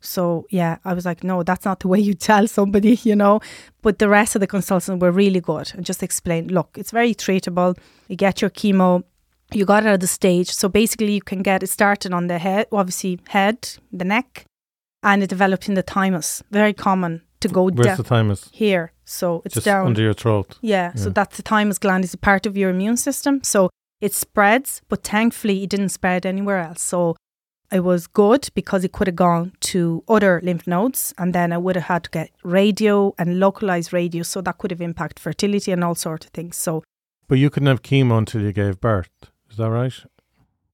[0.01, 3.41] So yeah, I was like, no, that's not the way you tell somebody, you know.
[3.83, 7.15] But the rest of the consultants were really good and just explained, look, it's very
[7.15, 7.77] treatable.
[8.09, 9.05] You get your chemo,
[9.53, 10.51] you got it at the stage.
[10.51, 14.45] So basically, you can get it started on the head, obviously head, the neck,
[15.03, 16.43] and it developed in the thymus.
[16.51, 18.49] Very common to go Where's down the thymus?
[18.53, 18.93] here.
[19.05, 19.87] So it's Just down.
[19.87, 20.59] under your throat.
[20.61, 23.43] Yeah, so that's the thymus gland is a part of your immune system.
[23.43, 26.81] So it spreads, but thankfully it didn't spread anywhere else.
[26.83, 27.17] So
[27.73, 31.59] it was good because it could have gone to other lymph nodes and then I
[31.59, 34.23] would have had to get radio and localized radio.
[34.23, 36.57] So that could have impacted fertility and all sorts of things.
[36.57, 36.83] So
[37.29, 39.11] But you couldn't have chemo until you gave birth.
[39.51, 39.95] Is that right?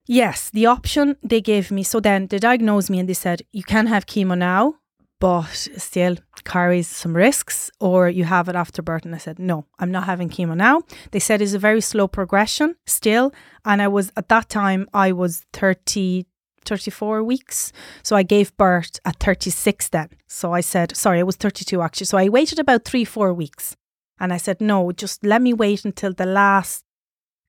[0.08, 1.82] yes, the option they gave me.
[1.82, 4.74] So then they diagnosed me and they said, you can have chemo now,
[5.18, 9.04] but still carries some risks, or you have it after birth.
[9.04, 10.82] And I said, no, I'm not having chemo now.
[11.10, 13.32] They said it's a very slow progression still.
[13.64, 16.26] And I was, at that time, I was 30,
[16.66, 17.72] 34 weeks.
[18.02, 20.08] So I gave birth at 36 then.
[20.26, 22.06] So I said, sorry, I was 32 actually.
[22.06, 23.76] So I waited about three, four weeks.
[24.18, 26.82] And I said, no, just let me wait until the last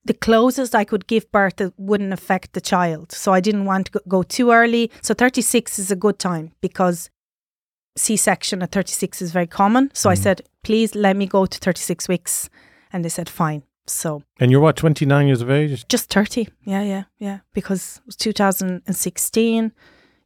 [0.04, 3.12] the closest I could give birth that wouldn't affect the child.
[3.12, 4.90] So I didn't want to go- too early.
[5.02, 7.10] So 36 is a good time because
[7.96, 9.90] C section at 36 is very common.
[9.92, 10.22] So I Mm.
[10.22, 12.48] said, please let me go to 36 weeks.
[12.92, 13.64] And they said, fine.
[13.92, 15.86] So And you're what, 29 years of age?
[15.88, 16.48] just 30.
[16.64, 17.38] Yeah, yeah, yeah.
[17.54, 19.72] Because it was 2016.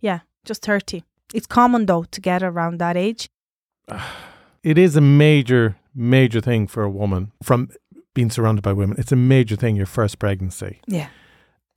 [0.00, 1.04] Yeah, just 30.
[1.34, 3.28] It's common though to get around that age.
[4.64, 7.70] It is a major, major thing for a woman from
[8.14, 8.96] being surrounded by women.
[8.96, 10.80] It's a major thing, your first pregnancy.
[10.86, 11.08] Yeah.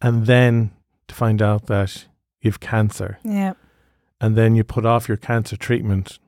[0.01, 0.69] And then
[1.07, 2.05] to find out that
[2.41, 3.17] you've cancer.
[3.23, 3.53] Yeah.
[4.21, 6.19] And then you put off your cancer treatment.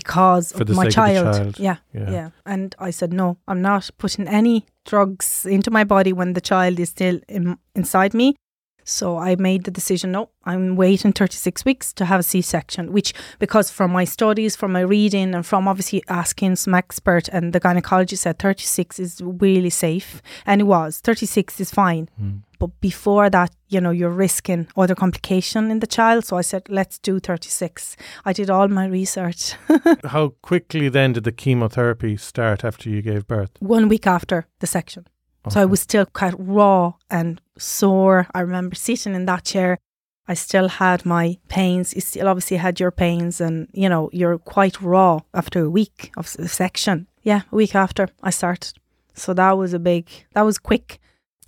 [0.00, 1.36] Because For of my sake of child.
[1.36, 1.58] child.
[1.58, 1.76] Yeah.
[1.94, 2.10] Yeah.
[2.10, 2.28] Yeah.
[2.44, 6.78] And I said, no, I'm not putting any drugs into my body when the child
[6.78, 8.36] is still in, inside me.
[8.84, 12.92] So I made the decision, no, I'm waiting 36 weeks to have a C section,
[12.92, 17.52] which, because from my studies, from my reading, and from obviously asking some expert, and
[17.52, 20.22] the gynecologist said 36 is really safe.
[20.44, 22.08] And it was, 36 is fine.
[22.22, 22.42] Mm.
[22.58, 26.24] But before that, you know, you're risking other complication in the child.
[26.24, 27.96] So I said, let's do 36.
[28.24, 29.54] I did all my research.
[30.04, 33.50] How quickly then did the chemotherapy start after you gave birth?
[33.60, 35.06] one week after the section.
[35.48, 38.26] So I was still quite raw and sore.
[38.34, 39.78] I remember sitting in that chair.
[40.26, 41.94] I still had my pains.
[41.94, 46.10] You still obviously had your pains, and you know, you're quite raw after a week
[46.16, 47.06] of section.
[47.22, 48.72] Yeah, a week after I started.
[49.14, 50.98] So that was a big, that was quick.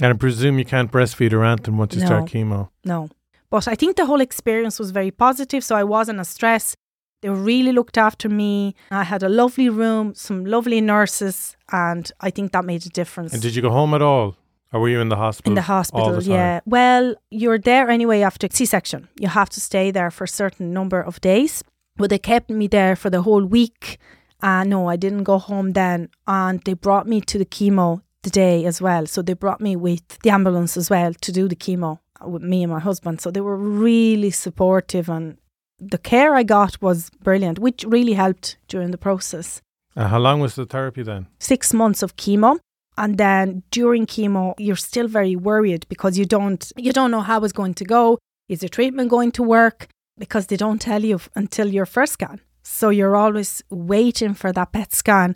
[0.00, 2.68] And I presume you can't breastfeed or anything once you start chemo.
[2.84, 3.08] No.
[3.50, 5.64] But I think the whole experience was very positive.
[5.64, 6.76] So I wasn't as stressed.
[7.20, 8.74] They really looked after me.
[8.92, 13.32] I had a lovely room, some lovely nurses, and I think that made a difference.
[13.32, 14.36] And did you go home at all?
[14.72, 15.50] Or were you in the hospital?
[15.50, 16.60] In the hospital, the yeah.
[16.64, 19.08] Well, you're there anyway after C section.
[19.18, 21.64] You have to stay there for a certain number of days.
[21.96, 23.98] But they kept me there for the whole week.
[24.40, 26.10] Uh, no, I didn't go home then.
[26.28, 29.06] And they brought me to the chemo the day as well.
[29.06, 32.62] So they brought me with the ambulance as well to do the chemo with me
[32.64, 33.20] and my husband.
[33.20, 35.36] So they were really supportive and
[35.78, 39.60] the care I got was brilliant, which really helped during the process
[39.96, 41.26] Uh, how long was the therapy then?
[41.38, 42.58] six months of chemo
[42.96, 47.44] and then during chemo you're still very worried because you don't you don't know how
[47.44, 49.86] it's going to go is the treatment going to work
[50.18, 54.52] because they don't tell you f- until your first scan so you're always waiting for
[54.52, 55.34] that PET scan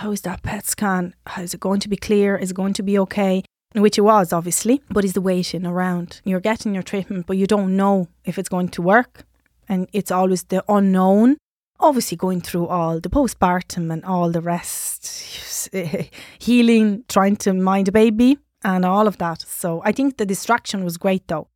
[0.00, 2.72] how is that PET scan how is it going to be clear is it going
[2.74, 3.42] to be okay
[3.74, 6.20] which it was obviously, but is the waiting around.
[6.24, 9.24] You're getting your treatment, but you don't know if it's going to work.
[9.68, 11.36] And it's always the unknown.
[11.80, 15.68] Obviously, going through all the postpartum and all the rest,
[16.38, 19.42] healing, trying to mind a baby, and all of that.
[19.42, 21.48] So I think the distraction was great though.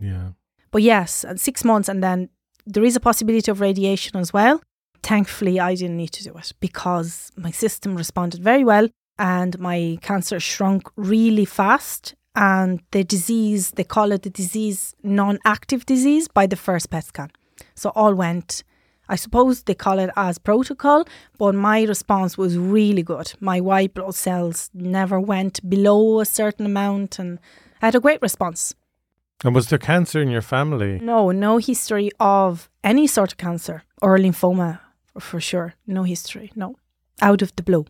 [0.00, 0.30] Yeah.
[0.72, 2.28] But yes, and six months, and then
[2.66, 4.60] there is a possibility of radiation as well.
[5.02, 8.88] Thankfully, I didn't need to do it because my system responded very well
[9.18, 12.14] and my cancer shrunk really fast.
[12.34, 17.04] And the disease, they call it the disease non active disease by the first PET
[17.04, 17.30] scan.
[17.74, 18.64] So all went,
[19.08, 21.04] I suppose they call it as protocol,
[21.36, 23.34] but my response was really good.
[23.40, 27.38] My white blood cells never went below a certain amount and
[27.82, 28.74] I had a great response.
[29.44, 31.00] And was there cancer in your family?
[31.00, 34.78] No, no history of any sort of cancer or lymphoma
[35.18, 35.74] for sure.
[35.86, 36.76] No history, no.
[37.20, 37.86] Out of the blue.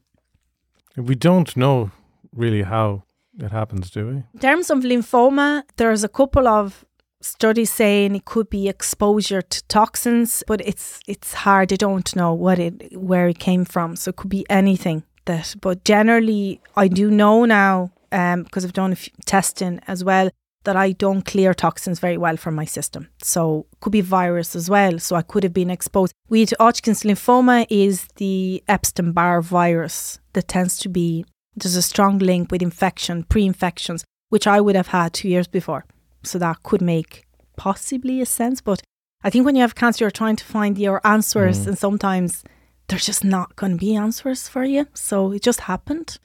[0.96, 1.90] We don't know
[2.34, 3.04] really how
[3.38, 4.12] it happens, do we?
[4.34, 6.84] In terms of lymphoma, there's a couple of
[7.20, 11.70] studies saying it could be exposure to toxins, but it's it's hard.
[11.70, 15.04] They don't know what it where it came from, so it could be anything.
[15.24, 20.02] That, but generally, I do know now um, because I've done a few testing as
[20.02, 20.30] well
[20.64, 23.08] that I don't clear toxins very well from my system.
[23.22, 24.98] So could be virus as well.
[24.98, 26.12] So I could have been exposed.
[26.28, 32.50] With Hodgkin's lymphoma is the Epstein-Barr virus that tends to be there's a strong link
[32.50, 35.84] with infection, pre-infections, which I would have had two years before.
[36.22, 37.24] So that could make
[37.56, 38.60] possibly a sense.
[38.60, 38.82] But
[39.22, 41.68] I think when you have cancer, you're trying to find your answers, mm.
[41.68, 42.42] and sometimes
[42.88, 44.86] there's just not going to be answers for you.
[44.94, 46.18] So it just happened.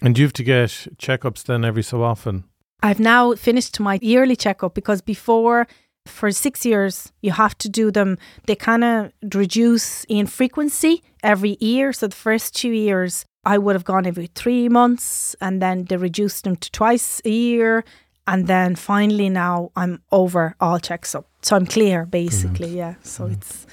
[0.00, 2.44] And you have to get checkups then every so often.
[2.82, 5.66] I've now finished my yearly checkup because before
[6.06, 8.18] for six years you have to do them.
[8.46, 11.92] They kind of reduce in frequency every year.
[11.92, 15.96] So the first two years i would have gone every three months and then they
[15.96, 17.84] reduced them to twice a year.
[18.26, 21.26] And then finally now i'm over all checks up.
[21.42, 22.72] So i'm clear basically.
[22.72, 22.96] Brilliant.
[22.98, 23.04] yeah.
[23.04, 23.32] So mm.
[23.32, 23.66] it's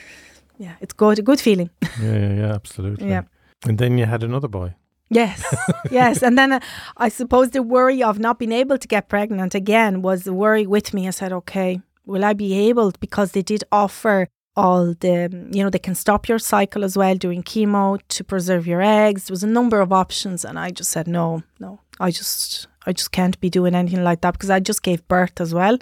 [0.60, 1.70] yeah it's good a good feeling.
[2.02, 3.10] Yeah yeah yeah absolutely.
[3.16, 3.24] Yeah.
[3.68, 4.76] And then you had another boy
[5.10, 5.44] Yes,
[5.92, 6.22] yes.
[6.22, 6.60] And then uh,
[6.98, 10.68] I suppose the worry of not being able to get pregnant again was the worry
[10.68, 11.08] with me.
[11.08, 12.92] I said, okay, will I be able?
[13.00, 17.16] Because they did offer all the, you know, they can stop your cycle as well
[17.16, 19.26] during chemo to preserve your eggs.
[19.26, 20.44] There was a number of options.
[20.44, 24.22] And I just said, no, no, I just, I just can't be doing anything like
[24.22, 25.78] that because I just gave birth as well.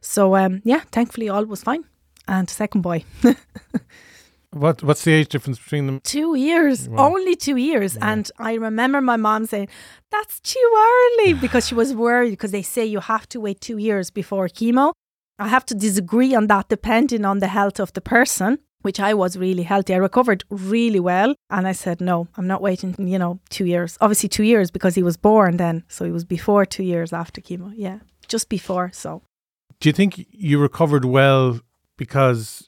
[0.00, 1.84] So, um, yeah, thankfully all was fine.
[2.26, 3.04] And second boy.
[4.50, 6.00] What What's the age difference between them?
[6.04, 7.10] Two years, wow.
[7.12, 7.96] only two years.
[7.98, 8.12] Wow.
[8.12, 9.68] And I remember my mom saying,
[10.10, 13.78] "That's too early," because she was worried because they say you have to wait two
[13.78, 14.92] years before chemo.
[15.38, 18.58] I have to disagree on that, depending on the health of the person.
[18.82, 19.92] Which I was really healthy.
[19.92, 23.98] I recovered really well, and I said, "No, I'm not waiting." You know, two years.
[24.00, 27.40] Obviously, two years because he was born then, so he was before two years after
[27.40, 27.72] chemo.
[27.76, 28.90] Yeah, just before.
[28.94, 29.22] So,
[29.80, 31.60] do you think you recovered well
[31.96, 32.67] because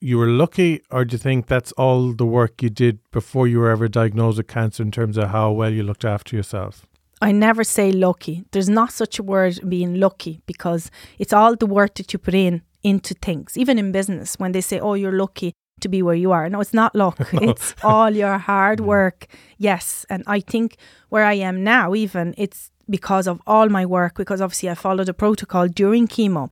[0.00, 3.58] you were lucky, or do you think that's all the work you did before you
[3.58, 6.86] were ever diagnosed with cancer in terms of how well you looked after yourself?
[7.22, 8.44] I never say lucky.
[8.52, 12.34] There's not such a word being lucky because it's all the work that you put
[12.34, 13.58] in into things.
[13.58, 16.60] Even in business, when they say, "Oh, you're lucky to be where you are," no,
[16.60, 17.18] it's not luck.
[17.34, 18.86] it's all your hard mm.
[18.86, 19.26] work.
[19.58, 20.76] Yes, and I think
[21.10, 24.16] where I am now, even it's because of all my work.
[24.16, 26.48] Because obviously, I followed a protocol during chemo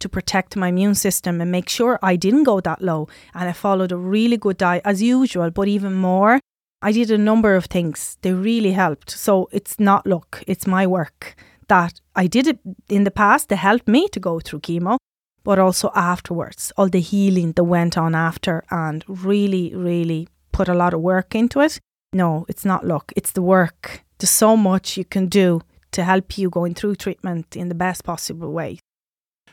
[0.00, 3.08] to protect my immune system and make sure I didn't go that low.
[3.34, 6.40] And I followed a really good diet as usual, but even more,
[6.80, 8.18] I did a number of things.
[8.22, 9.10] They really helped.
[9.10, 11.36] So it's not luck, it's my work
[11.68, 12.58] that I did it
[12.88, 14.96] in the past to help me to go through chemo,
[15.44, 20.74] but also afterwards, all the healing that went on after and really, really put a
[20.74, 21.78] lot of work into it.
[22.12, 24.02] No, it's not luck, it's the work.
[24.18, 25.60] There's so much you can do
[25.92, 28.78] to help you going through treatment in the best possible way.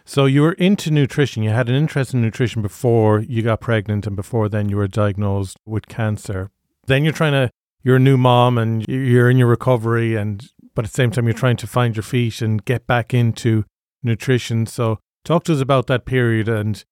[0.06, 1.44] So you were into nutrition.
[1.44, 4.88] You had an interest in nutrition before you got pregnant, and before then you were
[4.88, 6.52] diagnosed with cancer.
[6.88, 7.50] Then you're trying to.
[7.84, 11.26] You're a new mom, and you're in your recovery, and but at the same time
[11.26, 13.64] you're trying to find your feet and get back into
[14.04, 14.66] nutrition.
[14.66, 16.84] So talk to us about that period and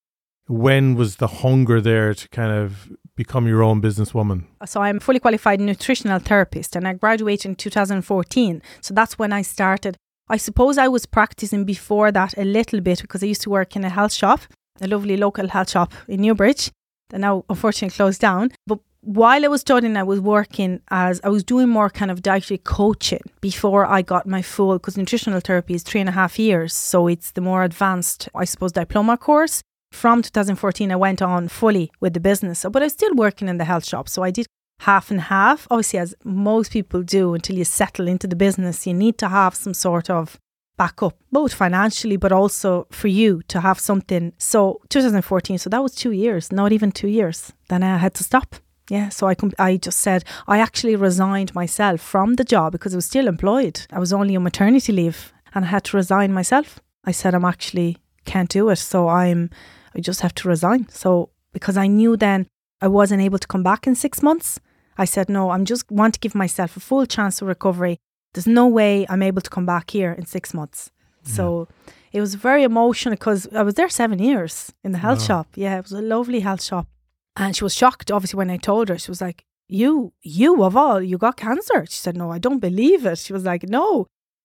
[0.48, 4.46] when was the hunger there to kind of become your own businesswoman?
[4.66, 8.62] So I'm a fully qualified nutritional therapist and I graduated in 2014.
[8.82, 9.96] So that's when I started
[10.30, 13.76] I suppose I was practicing before that a little bit because I used to work
[13.76, 14.42] in a health shop,
[14.82, 16.72] a lovely local health shop in Newbridge
[17.10, 18.52] that now unfortunately closed down.
[18.66, 22.22] But while I was studying, I was working as I was doing more kind of
[22.22, 26.40] dietary coaching before I got my full, because nutritional therapy is three and a half
[26.40, 26.74] years.
[26.74, 29.62] So it's the more advanced, I suppose, diploma course.
[29.92, 33.58] From 2014, I went on fully with the business, but I was still working in
[33.58, 34.08] the health shop.
[34.10, 34.48] So I did
[34.80, 35.68] half and half.
[35.72, 39.56] Obviously, as most people do until you settle into the business, you need to have
[39.56, 40.38] some sort of
[40.78, 44.34] backup, both financially, but also for you to have something.
[44.38, 47.54] So 2014, so that was two years, not even two years.
[47.70, 48.56] Then I had to stop.
[48.90, 52.94] Yeah, so I com- I just said I actually resigned myself from the job because
[52.94, 53.88] I was still employed.
[53.92, 56.82] I was only on maternity leave and I had to resign myself.
[57.06, 59.50] I said I'm actually can't do it, so I'm
[59.96, 60.90] I just have to resign.
[60.90, 62.48] So because I knew then
[62.86, 64.60] I wasn't able to come back in 6 months,
[65.04, 67.96] I said no, I'm just want to give myself a full chance of recovery.
[68.34, 70.80] There's no way I'm able to come back here in 6 months.
[71.24, 71.36] Mm-hmm.
[71.38, 71.68] So
[72.12, 75.28] it was very emotional because I was there 7 years in the health Wow.
[75.30, 75.48] shop.
[75.56, 76.88] Yeah, it was a lovely health shop.
[77.36, 78.98] And she was shocked, obviously, when I told her.
[79.00, 79.40] She was like,
[79.82, 81.80] You, you of all, you got cancer.
[81.94, 83.18] She said, No, I don't believe it.
[83.26, 83.88] She was like, No.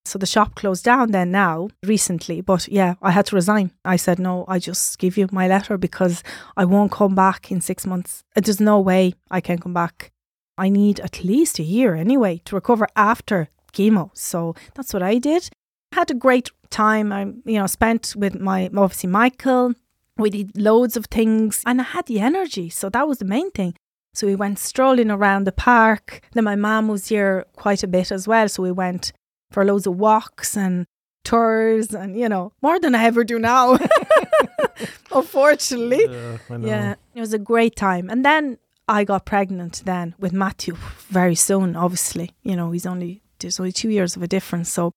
[0.04, 2.40] So the shop closed down then now, recently.
[2.40, 3.72] But yeah, I had to resign.
[3.84, 6.22] I said, No, I just give you my letter because
[6.56, 8.24] I won't come back in six months.
[8.34, 10.10] Uh, There's no way I can come back.
[10.56, 14.10] I need at least a year anyway to recover after chemo.
[14.14, 15.50] So that's what I did.
[15.92, 17.12] Had a great time.
[17.12, 19.74] I, you know, spent with my obviously Michael.
[20.16, 22.70] We did loads of things and I had the energy.
[22.70, 23.74] So that was the main thing.
[24.14, 26.22] So we went strolling around the park.
[26.32, 28.48] Then my mum was here quite a bit as well.
[28.48, 29.12] So we went
[29.50, 30.86] for loads of walks and
[31.24, 33.78] tours and, you know, more than I ever do now.
[35.12, 36.06] Unfortunately.
[36.08, 38.08] Yeah, Yeah, it was a great time.
[38.10, 40.74] And then I got pregnant then with Matthew
[41.08, 42.30] very soon, obviously.
[42.42, 44.72] You know, he's only, there's only two years of a difference.
[44.72, 44.92] So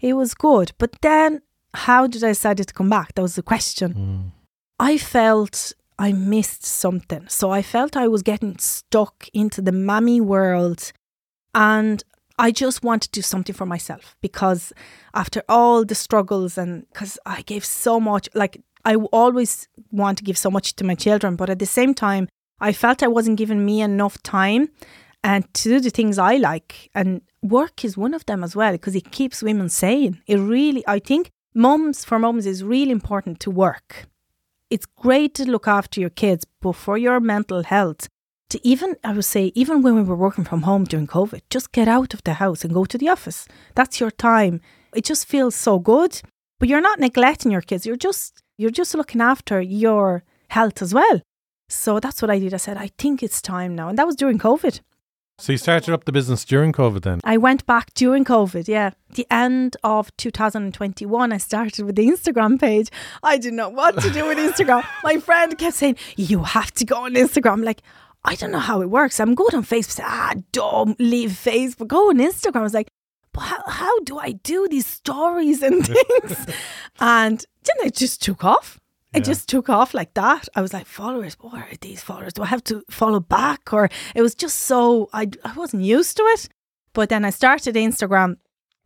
[0.00, 0.72] it was good.
[0.78, 1.42] But then
[1.74, 3.14] how did I decide to come back?
[3.14, 3.94] That was the question.
[3.94, 4.30] Mm.
[4.78, 7.28] I felt I missed something.
[7.28, 10.92] So I felt I was getting stuck into the mammy world
[11.54, 12.02] and
[12.40, 14.72] I just want to do something for myself because
[15.14, 20.24] after all the struggles and because I gave so much, like I always want to
[20.24, 22.28] give so much to my children, but at the same time,
[22.60, 24.70] I felt I wasn't giving me enough time
[25.22, 26.90] and to do the things I like.
[26.94, 30.22] And work is one of them as well because it keeps women sane.
[30.26, 34.06] It really, I think, moms for moms is really important to work
[34.70, 38.08] it's great to look after your kids, but for your mental health,
[38.50, 41.72] to even, I would say, even when we were working from home during COVID, just
[41.72, 43.48] get out of the house and go to the office.
[43.74, 44.60] That's your time.
[44.94, 46.20] It just feels so good.
[46.58, 47.86] But you're not neglecting your kids.
[47.86, 51.22] You're just, you're just looking after your health as well.
[51.68, 52.52] So that's what I did.
[52.52, 53.88] I said, I think it's time now.
[53.88, 54.80] And that was during COVID.
[55.38, 57.20] So you started up the business during COVID then?
[57.24, 58.90] I went back during COVID, yeah.
[59.14, 62.90] The end of 2021, I started with the Instagram page.
[63.22, 64.84] I didn't know what to do with Instagram.
[65.02, 67.52] My friend kept saying, You have to go on Instagram.
[67.52, 67.80] I'm like,
[68.24, 69.18] I don't know how it works.
[69.20, 70.00] I'm good on Facebook.
[70.04, 71.88] Ah, don't leave Facebook.
[71.88, 72.56] Go on Instagram.
[72.56, 72.88] I was like,
[73.32, 76.46] but how, how do I do these stories and things?
[77.00, 78.78] and then it just took off.
[79.12, 79.32] It Yeah.
[79.32, 80.48] just took off like that.
[80.54, 82.32] I was like, followers, what are these followers?
[82.34, 83.72] Do I have to follow back?
[83.72, 86.48] Or it was just so, I, I wasn't used to it.
[86.92, 88.36] But then I started Instagram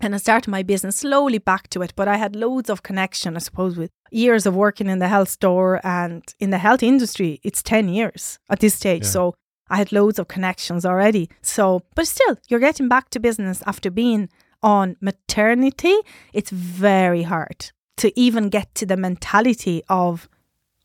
[0.01, 1.93] and I started my business slowly back to it.
[1.97, 5.29] But I had loads of connection, I suppose, with years of working in the health
[5.29, 7.41] store and in the health industry.
[7.43, 9.05] It's 10 years at this stage.
[9.05, 9.11] Yeah.
[9.11, 9.35] So
[9.69, 11.31] I had loads of connections already.
[11.43, 14.29] So, but still, you're getting back to business after being
[14.63, 15.97] on maternity.
[16.33, 20.29] It's very hard to even get to the mentality of,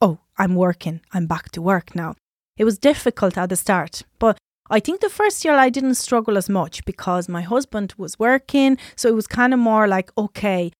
[0.01, 2.15] oh, I'm working, I'm back to work now.
[2.57, 4.37] It was difficult at the start, but
[4.69, 8.77] I think the first year I didn't struggle as much because my husband was working.
[8.95, 10.71] So it was kind of more like, okay,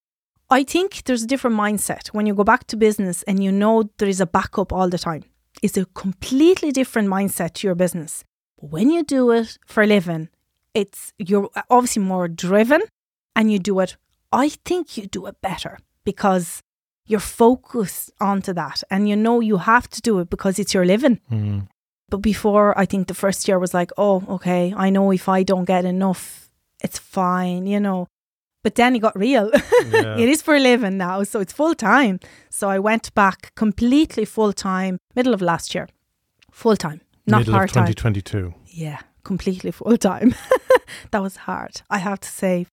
[0.50, 3.90] I think there's a different mindset when you go back to business and you know
[3.98, 5.24] there is a backup all the time.
[5.62, 8.24] It's a completely different mindset to your business.
[8.58, 10.30] When you do it for a living,
[10.74, 12.82] it's you're obviously more driven
[13.36, 13.96] and you do it.
[14.32, 16.62] I think you do it better because
[17.06, 20.86] you're focused onto that and you know you have to do it because it's your
[20.86, 21.20] living.
[21.32, 21.68] Mm.
[22.10, 25.43] But before, I think the first year was like, oh, okay, I know if I
[25.43, 26.49] don't get enough,
[26.84, 28.07] it's fine, you know.
[28.64, 29.51] But then it got real.
[29.89, 30.18] Yeah.
[30.18, 32.20] it is for a living now, so it's full time.
[32.49, 35.88] So I went back completely full time, middle of last year,
[36.51, 37.88] full time, not Middle part time.
[37.88, 38.53] 2022.
[38.68, 40.36] Yeah, completely full time.
[41.12, 42.68] that was hard, I have to say.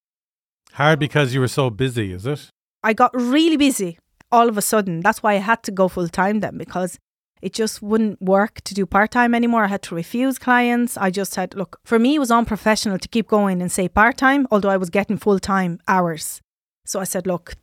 [0.72, 2.50] Hard because you were so busy, is it?
[2.82, 3.98] I got really busy
[4.30, 5.00] all of a sudden.
[5.00, 6.98] That's why I had to go full time then because
[7.42, 9.64] it just wouldn't work to do part time anymore.
[9.64, 10.96] I had to refuse clients.
[10.96, 14.16] I just had, look, for me, it was unprofessional to keep going and say part
[14.16, 16.40] time, although I was getting full time hours.
[16.84, 17.54] So I said, look,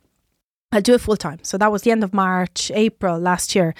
[0.72, 1.38] I'll do it full time.
[1.42, 3.74] So that was the end of March, April last year,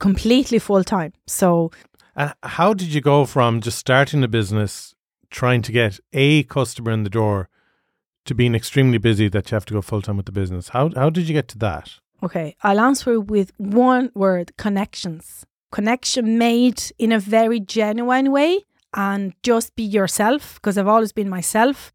[0.00, 1.12] completely full time.
[1.26, 1.70] So
[2.16, 4.94] And how did you go from just starting a business,
[5.30, 7.48] trying to get a customer in the door,
[8.24, 10.68] to being extremely busy that you have to go full time with the business?
[10.70, 12.00] How how did you get to that?
[12.22, 15.44] Okay, I'll answer with one word connections.
[15.72, 18.60] Connection made in a very genuine way
[18.94, 21.92] and just be yourself because I've always been myself.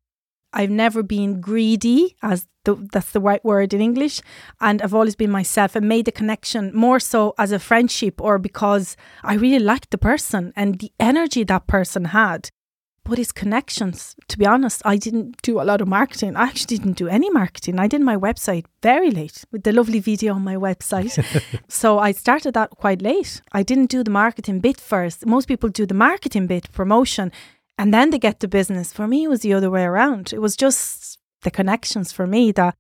[0.51, 4.21] I've never been greedy, as the, that's the right word in English,
[4.59, 8.39] and I've always been myself and made the connection more so as a friendship or
[8.39, 12.49] because I really liked the person and the energy that person had.
[13.09, 16.35] But his connections, to be honest, I didn't do a lot of marketing.
[16.35, 17.79] I actually didn't do any marketing.
[17.79, 21.17] I did my website very late with the lovely video on my website.
[21.67, 23.41] so I started that quite late.
[23.51, 25.25] I didn't do the marketing bit first.
[25.25, 27.31] Most people do the marketing bit, promotion,
[27.79, 28.93] and then they get the business.
[28.93, 30.31] For me, it was the other way around.
[30.31, 32.75] It was just the connections for me that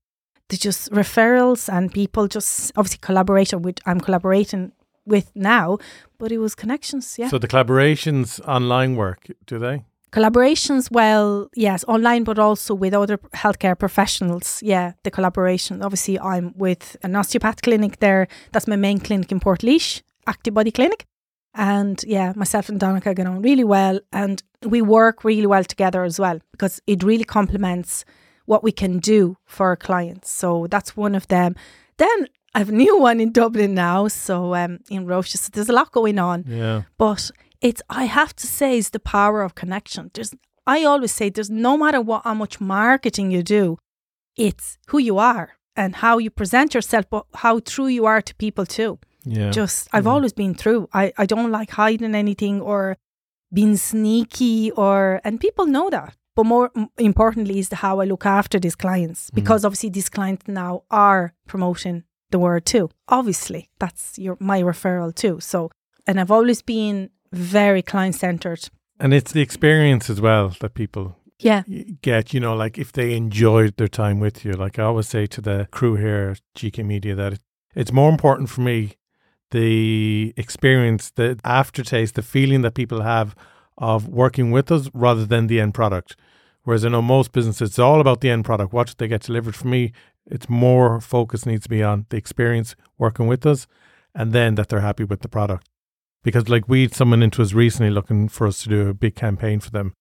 [0.49, 4.73] they just referrals and people just obviously collaboration with I'm collaborating
[5.07, 5.79] with now,
[6.19, 7.15] but it was connections.
[7.17, 7.29] Yeah.
[7.29, 9.85] So the collaborations online work, do they?
[10.11, 14.61] Collaborations, well, yes, online, but also with other healthcare professionals.
[14.63, 15.83] Yeah, the collaboration.
[15.83, 18.27] Obviously, I'm with an osteopath clinic there.
[18.51, 21.05] That's my main clinic in Portlaoise, Active Body Clinic.
[21.53, 23.99] And yeah, myself and Donica get on really well.
[24.11, 28.05] And we work really well together as well because it really complements
[28.45, 30.31] what we can do for our clients.
[30.31, 31.55] So that's one of them.
[31.97, 34.07] Then I have a new one in Dublin now.
[34.07, 36.45] So um, in Roche, so there's a lot going on.
[36.47, 36.83] Yeah.
[36.97, 37.29] But
[37.61, 40.11] it's I have to say is the power of connection.
[40.13, 40.33] There's
[40.67, 43.77] I always say there's no matter what how much marketing you do,
[44.35, 48.35] it's who you are and how you present yourself, but how true you are to
[48.35, 48.99] people too.
[49.23, 49.51] Yeah.
[49.51, 50.11] Just I've Yeah.
[50.11, 50.87] always been true.
[50.93, 52.97] I, I don't like hiding anything or
[53.53, 56.15] being sneaky or and people know that.
[56.35, 59.35] But more importantly is the how I look after these clients mm.
[59.35, 62.89] because obviously these clients now are promoting the word too.
[63.07, 65.39] Obviously, that's your my referral too.
[65.41, 65.69] So
[66.07, 68.69] and I've always been very client centered.
[68.99, 71.63] And it's the experience as well that people Yeah.
[72.01, 74.51] get, you know, like if they enjoyed their time with you.
[74.53, 77.39] Like I always say to the crew here at GK Media that it,
[77.75, 78.95] it's more important for me
[79.51, 83.35] the experience, the aftertaste, the feeling that people have
[83.77, 86.15] of working with us rather than the end product.
[86.63, 89.55] Whereas I know most businesses, it's all about the end product, what they get delivered.
[89.55, 89.91] For me,
[90.25, 93.65] it's more focus needs to be on the experience working with us
[94.13, 95.67] and then that they're happy with the product.
[96.23, 99.15] Because like we had someone into us recently looking for us to do a big
[99.15, 99.93] campaign for them.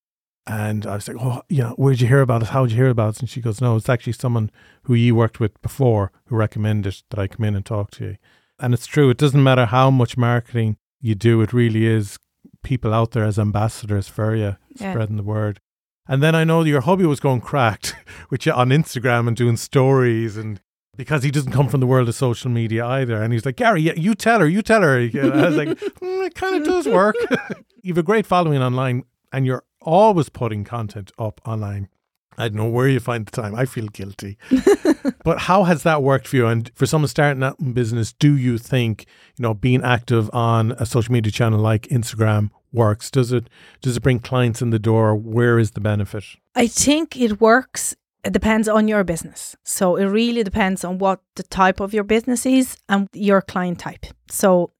[0.47, 2.49] And I was like, oh, yeah, where'd you hear about us?
[2.49, 3.21] How'd you hear about us?
[3.21, 4.51] And she goes, no, it's actually someone
[4.85, 8.17] who you worked with before who recommended that I come in and talk to you.
[8.59, 9.11] And it's true.
[9.11, 11.43] It doesn't matter how much marketing you do.
[11.43, 12.19] It really is
[12.65, 14.93] people out there as ambassadors for you, Yeah.
[14.93, 15.61] spreading the word.
[16.09, 17.95] And then I know your hobby was going cracked,
[18.31, 20.61] which on Instagram and doing stories and
[20.99, 23.23] because he doesn't come from the world of social media either.
[23.23, 24.99] And he's like, Gary, yeah, you tell her, you tell her.
[24.99, 27.15] And I was like, "Mm, it kind of does work.
[27.83, 31.89] you have a great following online and you're always putting content up online.
[32.37, 33.55] I don't know where you find the time.
[33.55, 34.39] I feel guilty.
[35.25, 36.47] but how has that worked for you?
[36.47, 40.73] And for someone starting out in business, do you think, you know, being active on
[40.73, 43.11] a social media channel like Instagram works?
[43.11, 43.49] Does it
[43.83, 45.15] does it bring clients in the door?
[45.15, 46.25] Where is the benefit?
[46.57, 47.95] I think it works.
[48.25, 49.57] It depends on your business.
[49.65, 53.79] So it really depends on what the type of your business is and your client
[53.79, 54.07] type.
[54.31, 54.73] So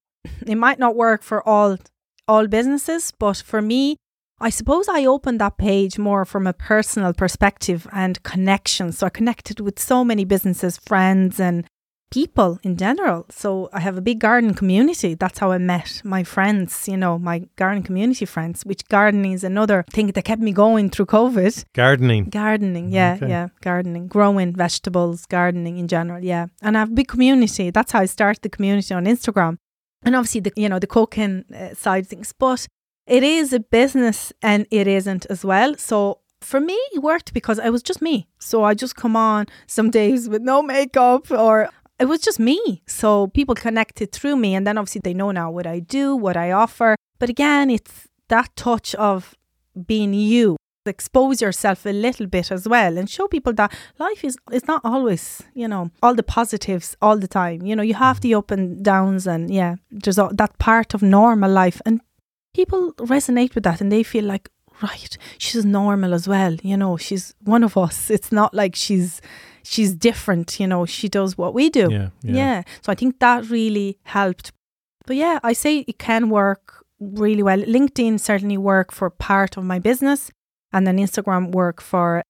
[0.47, 1.79] it might not work for all
[2.27, 3.97] all businesses, but for me,
[4.41, 8.93] I suppose I opened that page more from a personal perspective and connection.
[8.93, 11.67] So I connected with so many businesses, friends, and
[12.11, 13.27] people in general.
[13.31, 15.15] So I have a big garden community.
[15.15, 19.45] That's how I met my friends, you know, my garden community friends, which gardening is
[19.45, 21.65] another thing that kept me going through COVID.
[21.75, 22.25] Gardening.
[22.31, 23.29] Gardening, yeah, Okay.
[23.29, 26.47] yeah, gardening, growing vegetables, gardening in general, yeah.
[26.63, 27.71] And I have a big community.
[27.71, 29.59] That's how I started the community on Instagram.
[30.05, 32.67] And obviously, the you know the cooking uh, side things, but
[33.07, 35.75] it is a business and it isn't as well.
[35.77, 38.29] So for me, it worked because I was just me.
[38.39, 41.69] So I just come on some days with no makeup or
[41.99, 42.83] it was just me.
[42.87, 44.55] So people connected through me.
[44.55, 46.97] And then obviously they know now what I do, what I offer.
[47.19, 49.35] But again, it's that touch of
[49.87, 50.57] being you.
[50.87, 54.81] Expose yourself a little bit as well and show people that life is it's not
[54.85, 57.61] always, you know, all the positives all the time.
[57.67, 61.03] You know, you have the up and downs and yeah, there's all, that part of
[61.03, 62.01] normal life and
[62.55, 64.49] people resonate with that and they feel like
[64.83, 69.21] right she's normal as well you know she's one of us it's not like she's
[69.73, 72.35] she's different you know she does what we do Yeah, yeah.
[72.41, 72.63] yeah.
[72.83, 74.47] So I think that really helped.
[75.07, 76.63] But yeah, I say it can work
[77.01, 77.61] really well.
[77.77, 80.31] LinkedIn certainly work for part of my business
[80.73, 82.23] and then Instagram work for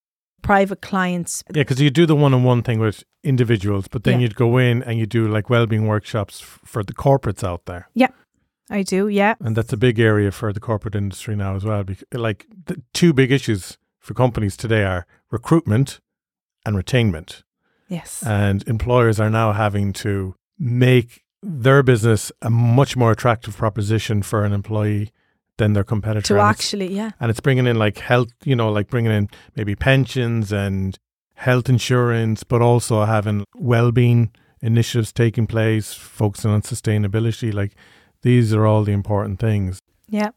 [0.42, 1.42] private clients.
[1.54, 4.20] Yeah, because you do the one-on-one thing with individuals, but then Yeah.
[4.22, 7.88] you'd go in and you do like well-being workshops f- for the corporates out there,
[7.94, 8.12] Yeah,
[8.70, 9.34] I do, yeah.
[9.40, 11.82] and that's a big area for the corporate industry now as well.
[11.84, 15.98] Because like the two big issues for companies today are recruitment
[16.68, 17.42] and retainment,
[17.88, 18.22] Yes.
[18.22, 24.44] and employers are now having to make their business a much more attractive proposition for
[24.44, 25.10] an employee
[25.56, 26.26] than their competitor.
[26.28, 27.10] To and actually, yeah.
[27.20, 30.98] and it's bringing in like health, you know, like bringing in maybe pensions and
[31.34, 37.52] health insurance, but also having well-being initiatives taking place, focusing on sustainability.
[37.52, 37.72] Like
[38.22, 39.78] these are all the important things.
[40.08, 40.30] Yeah.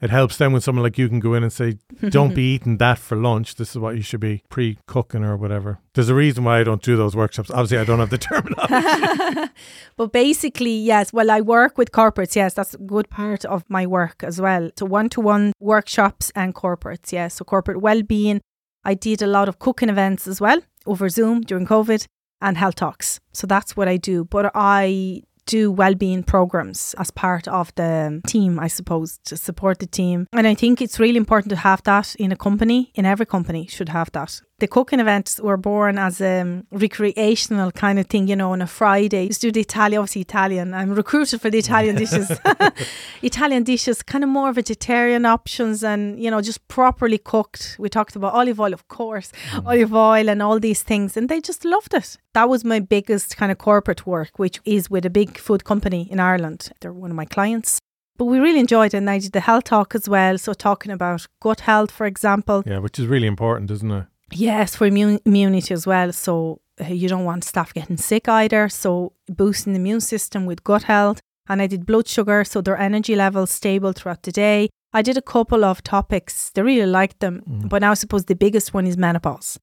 [0.00, 1.78] It helps them when someone like you can go in and say,
[2.10, 3.54] "Don't be eating that for lunch.
[3.54, 6.82] This is what you should be pre-cooking or whatever." There's a reason why I don't
[6.82, 7.50] do those workshops.
[7.50, 9.50] Obviously, I don't have the terminology.
[9.96, 11.12] but basically, yes.
[11.12, 12.36] Well, I work with corporates.
[12.36, 14.70] Yes, that's a good part of my work as well.
[14.78, 17.12] So one-to-one workshops and corporates.
[17.12, 18.40] Yes, so corporate well-being.
[18.84, 22.06] I did a lot of cooking events as well over Zoom during COVID
[22.40, 23.18] and health talks.
[23.32, 24.24] So that's what I do.
[24.24, 29.86] But I do well-being programs as part of the team i suppose to support the
[29.86, 30.26] team.
[30.32, 33.66] And i think it's really important to have that in a company in every company
[33.66, 38.36] should have that the cooking events were born as a recreational kind of thing, you
[38.36, 39.28] know, on a Friday.
[39.28, 40.72] Just do the Italian, obviously Italian.
[40.72, 42.32] I'm recruited for the Italian dishes.
[43.22, 47.76] Italian dishes, kind of more vegetarian options and, you know, just properly cooked.
[47.78, 49.66] We talked about olive oil, of course, mm.
[49.66, 51.18] olive oil and all these things.
[51.18, 52.16] And they just loved it.
[52.32, 56.08] That was my biggest kind of corporate work, which is with a big food company
[56.10, 56.70] in Ireland.
[56.80, 57.78] They're one of my clients.
[58.16, 58.96] But we really enjoyed it.
[58.96, 60.38] And I did the health talk as well.
[60.38, 62.62] So, talking about gut health, for example.
[62.64, 64.06] Yeah, which is really important, isn't it?
[64.32, 66.12] Yes, for immune, immunity as well.
[66.12, 68.68] So uh, you don't want staff getting sick either.
[68.68, 71.20] So boosting the immune system with gut health.
[71.48, 74.68] And I did blood sugar, so their energy levels stable throughout the day.
[74.92, 76.50] I did a couple of topics.
[76.50, 77.42] They really liked them.
[77.48, 77.68] Mm.
[77.68, 79.58] But now I suppose the biggest one is menopause.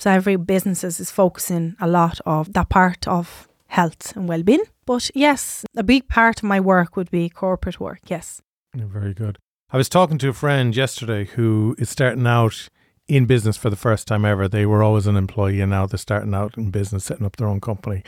[0.00, 4.64] So every business is focusing a lot of that part of health and well-being.
[4.84, 8.00] But yes, a big part of my work would be corporate work.
[8.06, 8.40] Yes.
[8.74, 9.38] Very good.
[9.70, 12.68] I was talking to a friend yesterday who is starting out
[13.08, 14.46] in business for the first time ever.
[14.46, 17.48] They were always an employee and now they're starting out in business, setting up their
[17.48, 18.02] own company.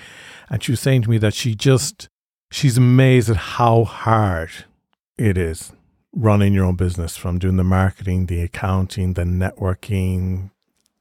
[0.51, 2.09] And she was saying to me that she just,
[2.51, 4.51] she's amazed at how hard
[5.17, 5.73] it is
[6.13, 10.51] running your own business from doing the marketing, the accounting, the networking,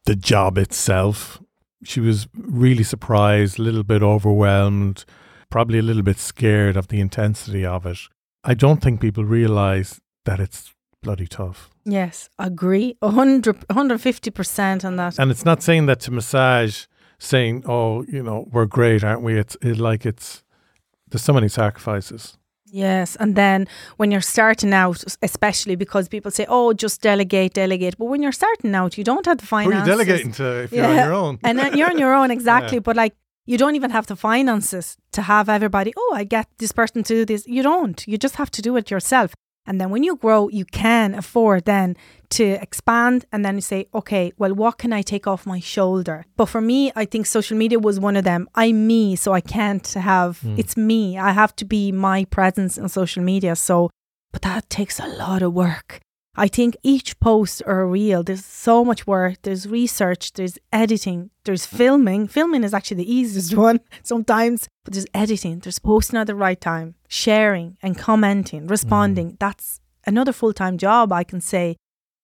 [0.06, 1.42] the job itself.
[1.84, 5.06] She was really surprised, a little bit overwhelmed,
[5.50, 7.98] probably a little bit scared of the intensity of it.
[8.44, 11.70] I don't think people realize that it's bloody tough.
[11.86, 12.96] Yes, agree.
[13.00, 15.20] 100, 150% on that.
[15.20, 16.86] And it's not saying that to massage,
[17.18, 19.38] saying, oh, you know, we're great, aren't we?
[19.38, 20.44] It's it, like it's,
[21.10, 22.38] there's so many sacrifices.
[22.72, 23.16] Yes.
[23.16, 27.98] And then when you're starting out, especially because people say, oh, just delegate, delegate.
[27.98, 29.74] But when you're starting out, you don't have the finances.
[29.74, 30.82] Who are you delegating to if yeah.
[30.82, 31.40] you're on your own?
[31.44, 32.78] and then you're on your own, exactly.
[32.78, 32.82] Yeah.
[32.82, 36.72] But like, you don't even have the finances to have everybody, oh, I get this
[36.72, 37.48] person to do this.
[37.48, 38.08] You don't.
[38.08, 39.34] You just have to do it yourself.
[39.70, 41.96] And then when you grow, you can afford then
[42.32, 46.26] to expand and then you say, okay, well, what can I take off my shoulder?
[46.36, 48.50] But for me, I think social media was one of them.
[48.56, 50.58] I'm me, so I can't have, mm.
[50.58, 51.20] it's me.
[51.20, 53.56] I have to be my presence on social media.
[53.56, 53.92] So,
[54.32, 56.00] but that takes a lot of work.
[56.36, 59.42] I think each post or reel, there's so much work.
[59.44, 62.28] There's research, there's editing, there's filming.
[62.28, 66.60] Filming is actually the easiest one sometimes, but there's editing, there's posting at the right
[66.60, 69.32] time, sharing and commenting, responding.
[69.32, 69.40] Mm.
[69.40, 71.76] That's another full time job, I can say.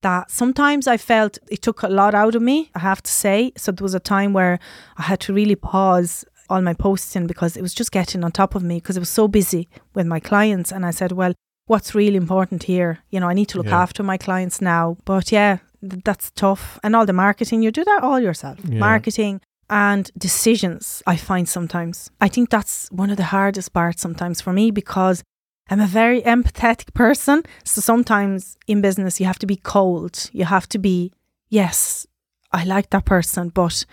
[0.01, 3.51] That sometimes I felt it took a lot out of me, I have to say.
[3.57, 4.59] So there was a time where
[4.97, 8.53] I had to really pause all my posting because it was just getting on top
[8.53, 10.71] of me because I was so busy with my clients.
[10.71, 11.33] And I said, well,
[11.65, 12.99] what's really important here.
[13.09, 13.81] You know, I need to look yeah.
[13.81, 14.97] after my clients now.
[15.05, 16.79] But yeah, th- that's tough.
[16.83, 18.59] And all the marketing, you do that all yourself.
[18.63, 18.77] Yeah.
[18.77, 22.11] Marketing and decisions, I find sometimes.
[22.21, 25.23] I think that's one of the hardest parts sometimes for me because
[25.69, 27.43] I'm a very empathetic person.
[27.63, 30.29] So sometimes in business, you have to be cold.
[30.31, 31.11] You have to be,
[31.49, 32.05] yes,
[32.51, 33.85] I like that person, but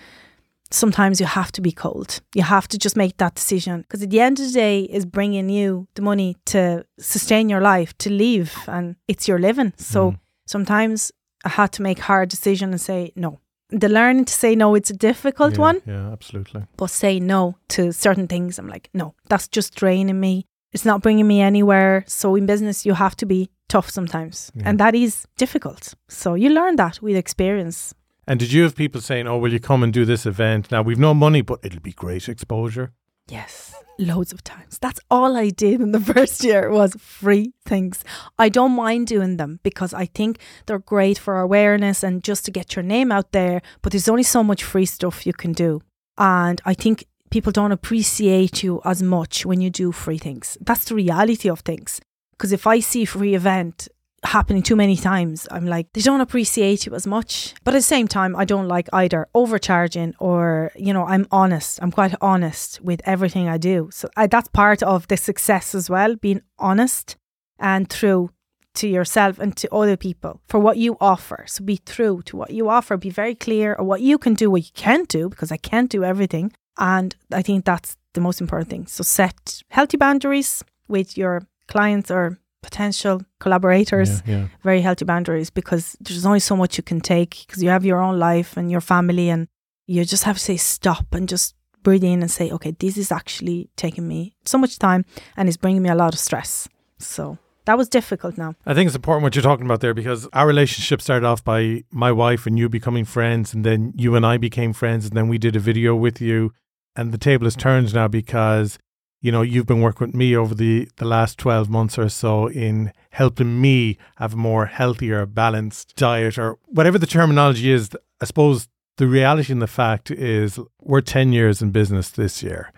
[0.71, 2.21] sometimes you have to be cold.
[2.35, 5.07] You have to just make that decision because at the end of the day is
[5.07, 9.73] bringing you the money to sustain your life, to live and it's your living.
[9.77, 10.19] So mm.
[10.47, 11.13] sometimes
[11.45, 13.41] I had to make hard decision and say no.
[13.73, 15.83] The learning to say no, it's a difficult yeah, one.
[15.87, 16.63] Yeah, absolutely.
[16.77, 18.59] But say no to certain things.
[18.59, 20.45] I'm like, no, that's just draining me.
[20.73, 22.05] It's not bringing me anywhere.
[22.07, 24.53] So in business, you have to be tough sometimes.
[24.55, 24.69] Yeah.
[24.69, 25.95] And that is difficult.
[26.09, 27.95] So you learn that with experience.
[28.27, 30.83] And did you have people saying, "Oh, will you come and do this event?" Now
[30.83, 32.93] we've no money, but it'll be great exposure.
[33.29, 34.79] Yes, loads of times.
[34.81, 38.05] That's all I did in the first year was free things.
[38.39, 42.51] I don't mind doing them because I think they're great for awareness and just to
[42.51, 43.63] get your name out there.
[43.83, 45.83] But there's only so much free stuff you can do,
[46.19, 50.59] and I think people don't appreciate you as much when you do free things.
[50.61, 52.01] That's the reality of things.
[52.33, 53.89] Because if I see a free event
[54.25, 55.49] happening too many times.
[55.51, 57.55] I'm like, they don't appreciate you as much.
[57.65, 61.81] But at the same time, I don't like either overcharging or, you know, I'm honest.
[61.83, 63.91] I'm quite honest with everything I do.
[63.93, 67.17] So I, that's part of the success as well, being honest
[67.59, 68.31] and true
[68.75, 71.45] to yourself and to other people for what you offer.
[71.47, 74.51] So be true to what you offer, be very clear of what you can do,
[74.51, 76.53] what you can't do, because I can't do everything.
[76.79, 78.87] And I think that's the most important thing.
[78.87, 84.47] So set healthy boundaries with your clients or potential collaborators, Yeah, yeah.
[84.63, 88.01] very healthy boundaries because there's only so much you can take because you have your
[88.01, 89.49] own life and your family and
[89.87, 93.11] you just have to say stop and just breathe in and say, okay, this is
[93.13, 95.05] actually taking me so much time
[95.37, 96.69] and it's bringing me a lot of stress.
[96.99, 98.55] So that was difficult now.
[98.67, 101.85] I think it's important what you're talking about there because our relationship started off by
[101.91, 105.29] my wife and you becoming friends, and then you and I became friends, and then
[105.29, 106.53] we did a video with you.
[106.97, 108.79] And the table has turned now because,
[109.23, 112.49] you know, you've been working with me over the, the last 12 months or so
[112.49, 117.89] in helping me have a more healthier, balanced diet or whatever the terminology is.
[118.21, 122.73] I suppose the reality and the fact is we're 10 years in business this year.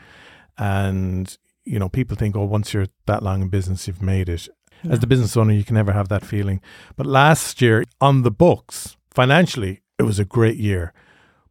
[0.59, 1.35] And,
[1.65, 4.49] you know, people think, oh, once you're that long in business, you've made it.
[4.91, 6.61] As the business owner, you can never have that feeling.
[6.95, 10.93] But last year, on the books, financially, it was a great year.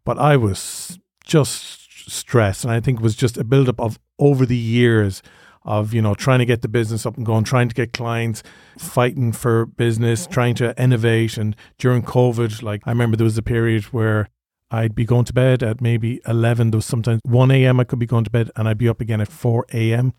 [0.06, 2.64] But I was just stressed.
[2.64, 5.22] And I think it was just a buildup of over the years
[5.66, 8.44] of, you know, trying to get the business up and going, trying to get clients,
[8.78, 10.34] fighting for business, mm-hmm.
[10.34, 11.38] trying to innovate.
[11.38, 14.30] And during COVID, like I remember there was a period where
[14.70, 16.72] I'd be going to bed at maybe 11.
[16.72, 17.80] There was sometimes 1 a.m.
[17.80, 20.14] I could be going to bed and I'd be up again at 4 a.m.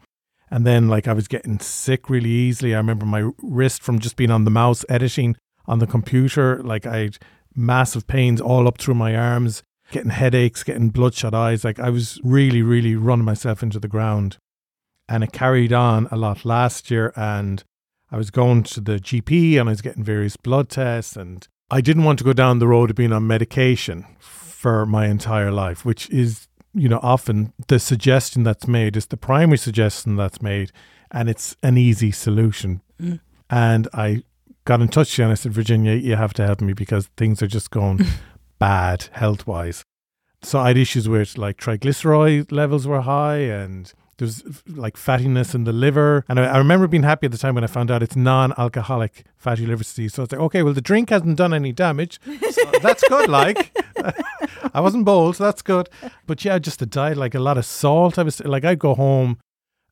[0.50, 2.74] And then, like, I was getting sick really easily.
[2.74, 5.36] I remember my wrist from just being on the mouse editing
[5.66, 6.62] on the computer.
[6.62, 7.18] Like, I had
[7.56, 11.64] massive pains all up through my arms, getting headaches, getting bloodshot eyes.
[11.64, 14.38] Like, I was really, really running myself into the ground.
[15.08, 17.12] And it carried on a lot last year.
[17.14, 17.62] And
[18.10, 21.16] I was going to the GP and I was getting various blood tests.
[21.16, 25.06] And I didn't want to go down the road of being on medication for my
[25.06, 30.16] entire life, which is you know, often the suggestion that's made is the primary suggestion
[30.16, 30.72] that's made,
[31.10, 32.82] and it's an easy solution.
[33.00, 33.20] Mm.
[33.48, 34.24] And I
[34.64, 37.08] got in touch with you and I said, Virginia, you have to help me because
[37.16, 38.04] things are just going
[38.58, 39.84] bad health wise.
[40.42, 45.64] So I had issues with like triglyceride levels were high and there's like fattiness in
[45.64, 46.24] the liver.
[46.28, 48.52] And I, I remember being happy at the time when I found out it's non
[48.58, 50.14] alcoholic fatty liver disease.
[50.14, 52.20] So it's like, okay, well, the drink hasn't done any damage.
[52.50, 53.28] So that's good.
[53.28, 53.76] Like,
[54.74, 55.88] I wasn't bold, so that's good.
[56.26, 58.18] But yeah, just the diet, like a lot of salt.
[58.18, 59.38] I was like, I'd go home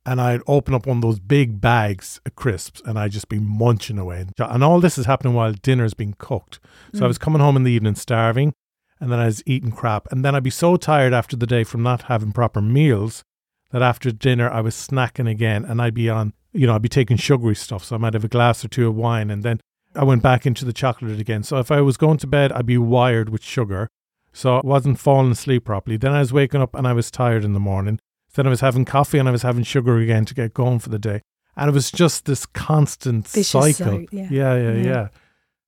[0.04, 3.38] and I'd open up one of those big bags of crisps and I'd just be
[3.38, 4.26] munching away.
[4.38, 6.58] And all this is happening while dinner's being cooked.
[6.92, 7.04] So Mm.
[7.04, 8.52] I was coming home in the evening starving
[9.00, 10.10] and then I was eating crap.
[10.10, 13.22] And then I'd be so tired after the day from not having proper meals
[13.70, 16.88] that after dinner I was snacking again and I'd be on, you know, I'd be
[16.88, 17.84] taking sugary stuff.
[17.84, 19.60] So I might have a glass or two of wine and then
[19.94, 21.42] I went back into the chocolate again.
[21.42, 23.88] So if I was going to bed, I'd be wired with sugar.
[24.32, 25.96] So I wasn't falling asleep properly.
[25.96, 28.00] Then I was waking up and I was tired in the morning.
[28.34, 30.88] Then I was having coffee and I was having sugar again to get going for
[30.88, 31.20] the day.
[31.56, 33.72] And it was just this constant Vicious cycle.
[34.00, 34.28] cycle, yeah.
[34.30, 34.82] yeah, yeah, Yeah.
[34.84, 35.08] yeah.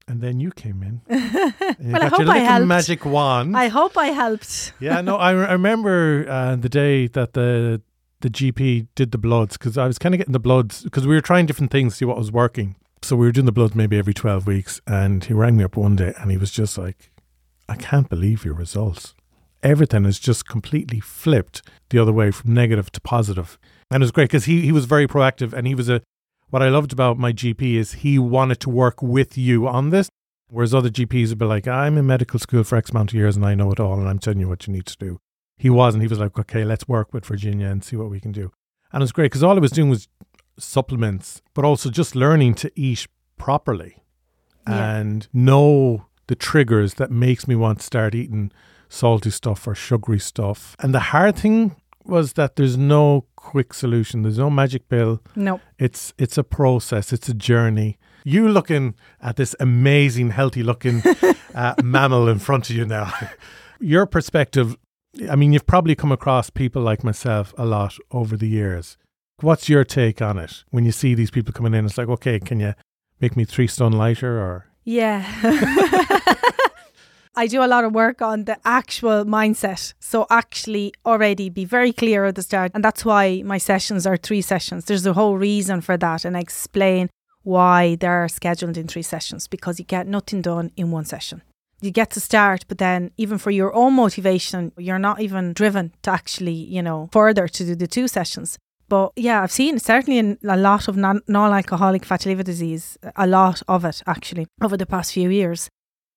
[0.07, 1.01] And then you came in.
[1.81, 2.67] Well, I hope I helped.
[2.67, 3.57] magic wand.
[3.57, 4.73] I hope I helped.
[4.81, 7.81] yeah, no, I, re- I remember uh, the day that the
[8.21, 11.15] the GP did the bloods because I was kind of getting the bloods because we
[11.15, 12.77] were trying different things to see what was working.
[13.03, 14.81] So we were doing the bloods maybe every 12 weeks.
[14.87, 17.11] And he rang me up one day and he was just like,
[17.69, 19.15] I can't believe your results.
[19.65, 23.59] Everything has just completely flipped the other way from negative to positive.
[23.91, 26.03] And it was great because he, he was very proactive and he was a,
[26.51, 30.09] what I loved about my GP is he wanted to work with you on this.
[30.51, 33.35] Whereas other GPs would be like, I'm in medical school for X amount of years
[33.37, 35.19] and I know it all and I'm telling you what you need to do.
[35.57, 36.03] He wasn't.
[36.03, 38.53] He was like, okay, let's work with Virginia and see what we can do.
[38.93, 40.09] And it was great because all I was doing was
[40.59, 43.07] supplements, but also just learning to eat
[43.39, 44.03] properly
[44.69, 44.97] Yeah.
[44.97, 48.53] and know the triggers that makes me want to start eating
[48.95, 50.77] salty stuff or sugary stuff.
[50.79, 54.23] And the hard thing was that there's no quick solution.
[54.23, 55.21] There's no magic pill.
[55.37, 55.61] No.
[55.79, 57.13] It's it's a process.
[57.13, 57.99] It's a journey.
[58.25, 61.03] You looking at this amazing, healthy looking
[61.55, 63.13] uh, mammal in front of you now.
[63.81, 64.77] Your perspective.
[65.31, 68.97] I mean, you've probably come across people like myself a lot over the years.
[69.41, 71.85] What's your take on it when you see these people coming in?
[71.85, 72.75] It's like, okay, can you
[73.21, 75.23] make me three stone lighter or Yeah.
[77.37, 79.95] I do a lot of work on the actual mindset.
[79.99, 82.71] So actually already be very clear at the start.
[82.75, 84.85] And that's why my sessions are three sessions.
[84.85, 86.25] There's a whole reason for that.
[86.25, 87.11] And I explain
[87.43, 91.43] why they're scheduled in three sessions because you get nothing done in one session.
[91.81, 95.93] You get to start, but then even for your own motivation, you're not even driven
[96.03, 98.59] to actually, you know, further to do the two sessions.
[98.89, 103.27] But yeah, I've seen certainly in a lot of non alcoholic fatty liver disease, a
[103.27, 105.69] lot of it actually over the past few years.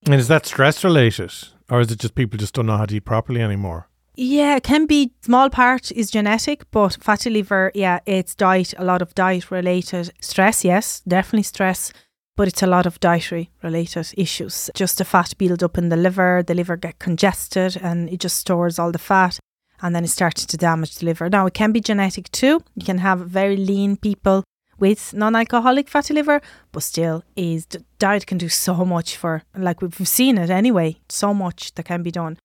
[0.05, 1.33] And is that stress related?
[1.69, 3.89] Or is it just people just don't know how to eat properly anymore?
[4.15, 8.83] Yeah, it can be small part is genetic, but fatty liver, yeah, it's diet, a
[8.83, 11.91] lot of diet related stress, yes, definitely stress.
[12.37, 14.69] but it's a lot of dietary related issues.
[14.75, 18.37] Just the fat build up in the liver, the liver get congested and it just
[18.37, 19.39] stores all the fat
[19.81, 21.29] and then it starts to damage the liver.
[21.29, 22.61] Now it can be genetic too.
[22.75, 24.43] You can have very lean people
[24.80, 27.65] with non-alcoholic fatty liver, but still is
[27.99, 32.03] diet can do so much for like we've seen it anyway, so much that can
[32.03, 32.38] be done.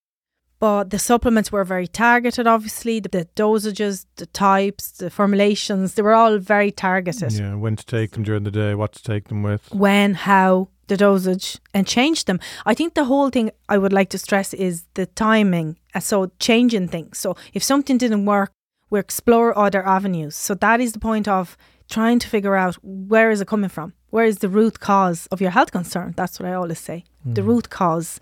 [0.63, 3.01] But the supplements were very targeted, obviously.
[3.01, 7.33] The, the, dosages, the types, the formulations, they were all very targeted.
[7.33, 9.75] Yeah, when to take them during the day, what to take them with.
[9.75, 12.39] When, how, the dosage, and change them.
[12.65, 15.79] I think the whole thing I would like to stress is the timing.
[15.97, 17.19] Uh, so, changing things.
[17.19, 18.53] So, if something didn't work,
[18.89, 20.37] we explore other avenues.
[20.37, 21.57] So, that is the point of
[21.89, 23.93] trying to figure out where is it coming from?
[24.11, 26.15] Where is the root cause of your health concern?
[26.17, 27.05] That's what I always say.
[27.27, 27.35] Mm.
[27.35, 28.21] The root cause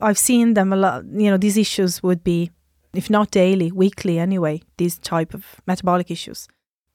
[0.00, 1.04] I've seen them a lot.
[1.04, 2.50] You know, these issues would be,
[2.92, 4.62] if not daily, weekly anyway.
[4.76, 6.48] These type of metabolic issues.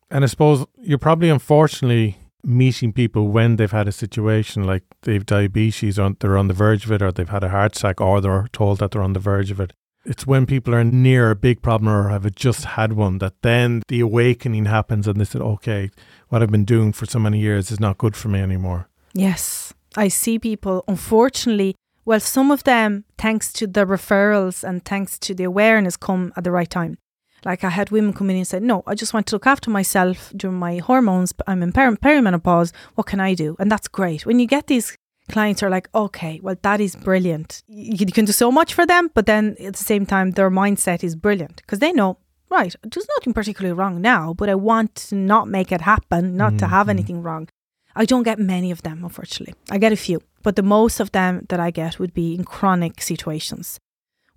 [0.10, 5.26] And I suppose you're probably unfortunately meeting people when they've had a situation like they've
[5.26, 8.22] diabetes or they're on the verge of it or they've had a heart attack or
[8.22, 9.74] they're told that they're on the verge of it.
[10.08, 13.84] It's when people are near a big problem or have just had one that then
[13.90, 15.92] the awakening happens and they said, okay,
[16.30, 18.88] what I've been doing for so many years is not good for me anymore.
[19.14, 19.74] Yes.
[19.98, 25.36] I see people, unfortunately, well, some of them, thanks to the referrals and thanks to
[25.36, 26.98] the awareness, come at the right time.
[27.44, 29.70] Like I had women come in and said, "No, I just want to look after
[29.70, 31.34] myself during my hormones.
[31.34, 32.72] But I'm in peri- perimenopause.
[32.96, 34.26] What can I do?" And that's great.
[34.26, 34.96] When you get these
[35.30, 37.64] clients are like, "Okay, well, that is brilliant.
[37.68, 41.04] You can do so much for them, but then at the same time, their mindset
[41.04, 42.18] is brilliant because they know."
[42.50, 46.52] Right, there's nothing particularly wrong now, but I want to not make it happen, not
[46.52, 46.58] mm-hmm.
[46.60, 46.92] to have mm-hmm.
[46.92, 47.50] anything wrong.
[47.94, 49.56] I don't get many of them, unfortunately.
[49.70, 52.46] I get a few, but the most of them that I get would be in
[52.46, 53.80] chronic situations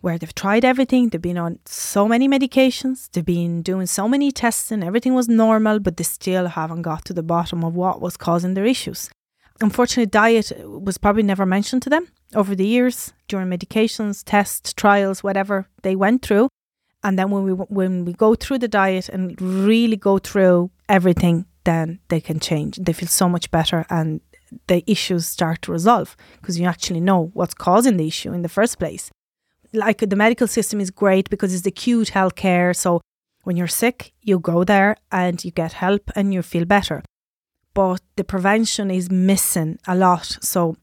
[0.01, 4.32] where they've tried everything, they've been on so many medications, they've been doing so many
[4.32, 8.01] tests, and everything was normal, but they still haven't got to the bottom of what
[8.01, 9.11] was causing their issues.
[9.61, 15.22] Unfortunately, diet was probably never mentioned to them over the years during medications, tests, trials,
[15.22, 16.48] whatever they went through.
[17.02, 21.46] And then when we when we go through the diet and really go through everything,
[21.64, 22.76] then they can change.
[22.76, 24.20] They feel so much better and
[24.66, 28.48] the issues start to resolve because you actually know what's causing the issue in the
[28.48, 29.11] first place.
[29.72, 32.74] Like the medical system is great because it's acute healthcare.
[32.74, 33.00] So
[33.44, 37.02] when you're sick, you go there and you get help and you feel better.
[37.75, 40.39] But the prevention is missing a lot.
[40.41, 40.77] So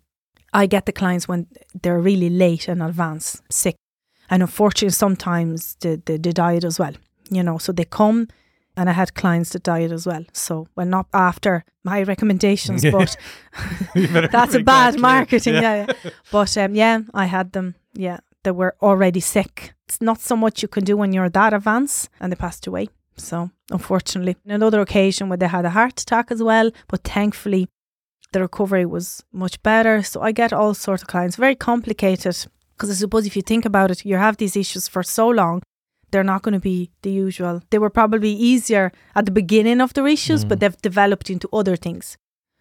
[0.54, 1.48] I get the clients when
[1.82, 3.76] they're really late in advance, sick.
[4.30, 6.94] And unfortunately, sometimes the, the, the diet as well.
[7.30, 8.28] You know, so they come
[8.78, 10.24] and I had clients that died as well.
[10.34, 13.18] So, well, not after my recommendations, but
[14.32, 15.56] that's a bad marketing.
[15.56, 15.62] Yeah.
[15.62, 16.12] yeah, yeah.
[16.32, 17.76] But um, yeah, I had them.
[17.94, 19.74] Yeah, they were already sick.
[19.88, 22.90] It's not so much you can do when you're that advanced, and they passed away.
[23.18, 27.68] So, unfortunately, another occasion where they had a heart attack as well, but thankfully,
[28.32, 30.04] the recovery was much better.
[30.04, 31.36] So, I get all sorts of clients.
[31.36, 32.38] Very complicated
[32.74, 35.64] because I suppose if you think about it, you have these issues for so long
[36.12, 37.62] they're not going to be the usual.
[37.70, 40.50] They were probably easier at the beginning of their issues, mm.
[40.50, 42.18] but they've developed into other things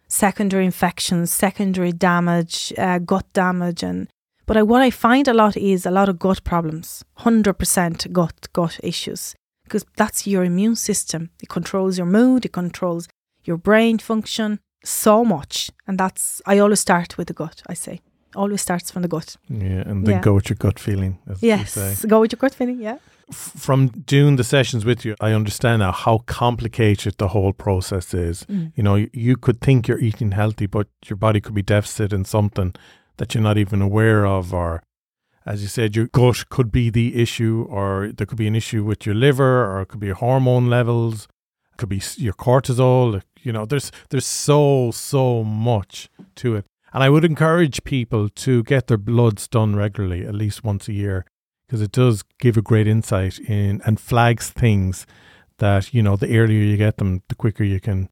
[0.09, 3.83] secondary infections, secondary damage, uh, gut damage.
[3.83, 4.07] and
[4.45, 8.47] But I, what I find a lot is a lot of gut problems, 100% gut,
[8.53, 9.35] gut issues,
[9.67, 11.29] because that's your immune system.
[11.41, 13.07] It controls your mood, it controls
[13.43, 15.71] your brain function so much.
[15.87, 18.01] And that's, I always start with the gut, I say.
[18.35, 19.37] Always starts from the gut.
[19.49, 20.21] Yeah, and then yeah.
[20.21, 21.19] go with your gut feeling.
[21.39, 22.97] yes, go with your gut feeling, yeah
[23.31, 28.45] from doing the sessions with you, I understand now how complicated the whole process is.
[28.45, 28.71] Mm.
[28.75, 32.23] You know, you could think you're eating healthy, but your body could be deficit in
[32.25, 32.73] something
[33.17, 34.81] that you're not even aware of, or
[35.47, 38.83] as you said, your gut could be the issue, or there could be an issue
[38.83, 41.27] with your liver, or it could be hormone levels,
[41.71, 43.21] it could be your cortisol.
[43.41, 48.63] You know, there's there's so so much to it, and I would encourage people to
[48.63, 51.25] get their bloods done regularly, at least once a year,
[51.65, 55.07] because it does give a great insight in and flags things
[55.59, 58.09] that you know the earlier you get them the quicker you can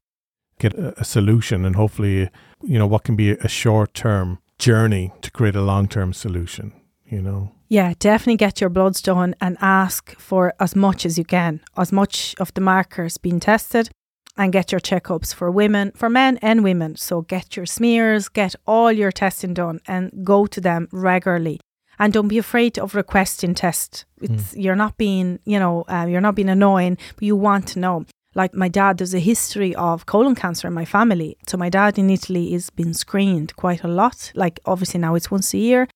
[0.58, 2.30] get a, a solution and hopefully
[2.62, 6.72] you know what can be a short term journey to create a long term solution
[7.08, 11.24] you know yeah definitely get your bloods done and ask for as much as you
[11.24, 13.88] can as much of the markers being tested
[14.36, 18.54] and get your checkups for women for men and women so get your smears get
[18.66, 21.58] all your testing done and go to them regularly
[21.98, 24.04] and don't be afraid of requesting tests.
[24.20, 24.62] It's mm.
[24.62, 28.04] you're not being, you know, uh, you're not being annoying, but you want to know.
[28.34, 31.38] Like my dad, there's a history of colon cancer in my family.
[31.48, 34.30] So my dad in Italy is been screened quite a lot.
[34.34, 35.88] Like obviously now it's once a year,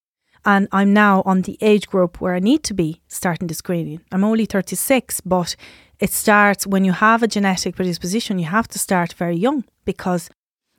[0.44, 4.00] and I'm now on the age group where I need to be starting the screening.
[4.12, 5.56] I'm only 36, but
[5.98, 8.38] it starts when you have a genetic predisposition.
[8.38, 10.30] You have to start very young because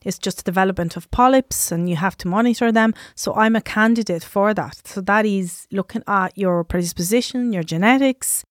[0.03, 2.93] It's just development of polyps and you have to monitor them.
[3.15, 4.87] So I'm a candidate for that.
[4.87, 8.43] So that is looking at your predisposition, your genetics,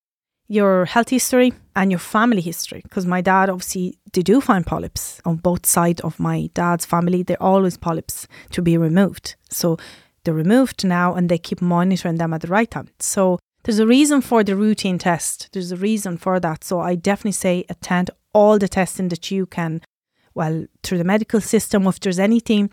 [0.47, 5.21] your health history and your family history because my dad obviously they do find polyps
[5.25, 9.77] on both sides of my dad's family they're always polyps to be removed so
[10.25, 13.87] they're removed now and they keep monitoring them at the right time so there's a
[13.87, 18.11] reason for the routine test there's a reason for that so i definitely say attend
[18.33, 19.81] all the testing that you can
[20.35, 22.71] well through the medical system if there's anything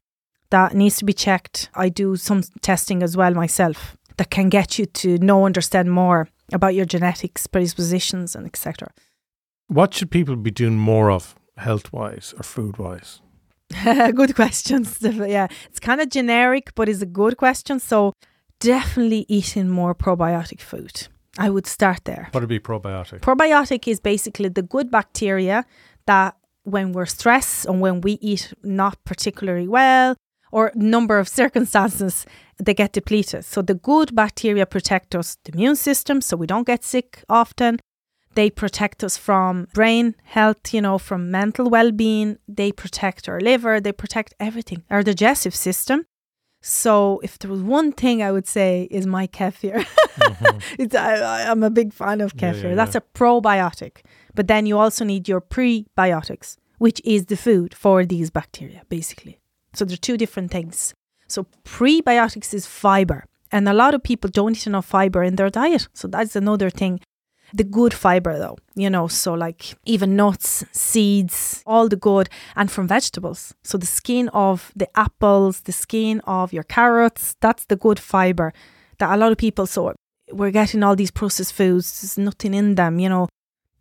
[0.49, 4.77] that needs to be checked i do some testing as well myself that can get
[4.77, 8.89] you to know understand more about your genetics, predispositions, and etc.
[9.67, 13.21] What should people be doing more of, health wise or food wise?
[14.15, 14.97] good questions.
[15.01, 17.79] yeah, it's kind of generic, but it's a good question.
[17.79, 18.13] So,
[18.59, 21.07] definitely eating more probiotic food.
[21.37, 22.29] I would start there.
[22.31, 23.19] What would be probiotic?
[23.21, 25.65] Probiotic is basically the good bacteria
[26.07, 30.15] that when we're stressed and when we eat not particularly well
[30.51, 32.25] or number of circumstances
[32.57, 33.45] they get depleted.
[33.45, 37.79] So the good bacteria protect us, the immune system, so we don't get sick often.
[38.37, 42.37] They protect us from brain health, you know, from mental well being.
[42.47, 46.05] They protect our liver, they protect everything, our digestive system.
[46.61, 49.77] So, if there was one thing I would say is my kefir.
[50.19, 50.59] mm-hmm.
[50.77, 52.63] it's, I, am a big fan of kefir.
[52.63, 53.01] Yeah, yeah, That's yeah.
[53.05, 53.93] a probiotic.
[54.35, 59.39] But then you also need your prebiotics, which is the food for these bacteria, basically.
[59.73, 60.93] So, they're two different things.
[61.27, 63.25] So prebiotics is fiber.
[63.51, 65.87] And a lot of people don't eat enough fiber in their diet.
[65.93, 66.99] So that's another thing.
[67.53, 72.69] The good fiber, though, you know, so like even nuts, seeds, all the good, and
[72.69, 73.53] from vegetables.
[73.63, 78.53] So the skin of the apples, the skin of your carrots, that's the good fiber
[78.99, 79.93] that a lot of people, so
[80.31, 83.29] we're getting all these processed foods, there's nothing in them, you know,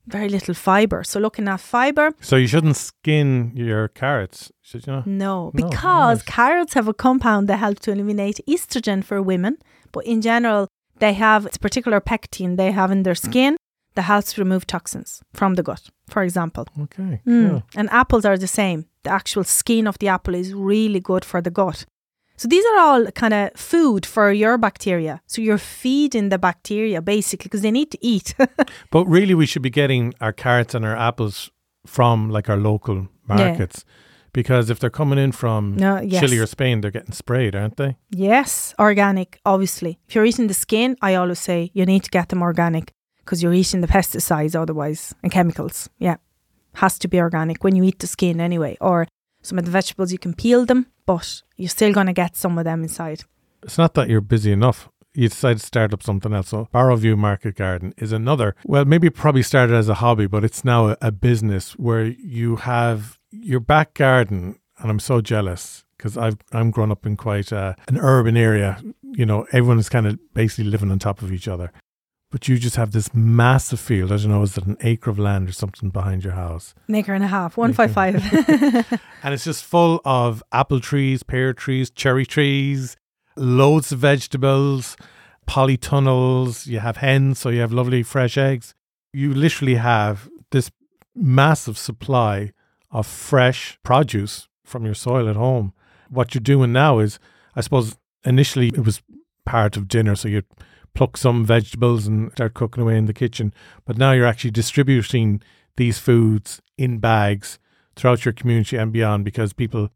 [0.06, 1.02] very little fiber.
[1.02, 2.12] So looking at fiber.
[2.20, 4.92] So you shouldn't skin your carrots, should you?
[4.92, 5.06] Not?
[5.06, 9.56] No, because no, carrots have a compound that helps to eliminate estrogen for women,
[9.90, 10.68] but in general,
[10.98, 13.56] they have a particular pectin they have in their skin
[13.94, 16.66] that helps remove toxins from the gut, for example.
[16.82, 17.20] Okay.
[17.26, 17.62] Mm.
[17.74, 18.86] And apples are the same.
[19.02, 21.86] The actual skin of the apple is really good for the gut.
[22.38, 25.22] So these are all kind of food for your bacteria.
[25.26, 28.34] So you're feeding the bacteria basically because they need to eat.
[28.90, 31.50] but really, we should be getting our carrots and our apples
[31.86, 33.84] from like our local markets.
[33.86, 33.92] Yeah.
[34.36, 36.20] Because if they're coming in from no, yes.
[36.20, 37.96] Chile or Spain, they're getting sprayed, aren't they?
[38.10, 39.98] Yes, organic, obviously.
[40.06, 43.42] If you're eating the skin, I always say you need to get them organic because
[43.42, 45.88] you're eating the pesticides otherwise and chemicals.
[45.98, 46.16] Yeah,
[46.74, 48.76] has to be organic when you eat the skin anyway.
[48.78, 49.08] Or
[49.40, 52.58] some of the vegetables you can peel them, but you're still going to get some
[52.58, 53.22] of them inside.
[53.62, 54.90] It's not that you're busy enough.
[55.14, 56.48] You decide to start up something else.
[56.48, 58.54] So Barrowview Market Garden is another.
[58.66, 62.56] Well, maybe probably started as a hobby, but it's now a, a business where you
[62.56, 67.52] have your back garden, and I'm so jealous because I've I'm grown up in quite
[67.52, 68.82] uh, an urban area.
[69.02, 71.72] You know, everyone is kind of basically living on top of each other
[72.30, 74.12] but you just have this massive field.
[74.12, 76.74] I don't know, is it an acre of land or something behind your house?
[76.88, 78.16] An acre and a half, one five five.
[79.22, 82.96] and it's just full of apple trees, pear trees, cherry trees,
[83.36, 84.96] loads of vegetables,
[85.46, 86.66] polytunnels.
[86.66, 88.74] You have hens, so you have lovely fresh eggs.
[89.12, 90.70] You literally have this
[91.14, 92.52] massive supply
[92.96, 95.74] of fresh produce from your soil at home.
[96.08, 97.18] What you're doing now is,
[97.54, 97.94] I suppose,
[98.24, 99.02] initially it was
[99.44, 100.46] part of dinner, so you'd
[100.94, 103.52] pluck some vegetables and start cooking away in the kitchen.
[103.84, 105.42] But now you're actually distributing
[105.76, 107.58] these foods in bags
[107.96, 109.90] throughout your community and beyond because people,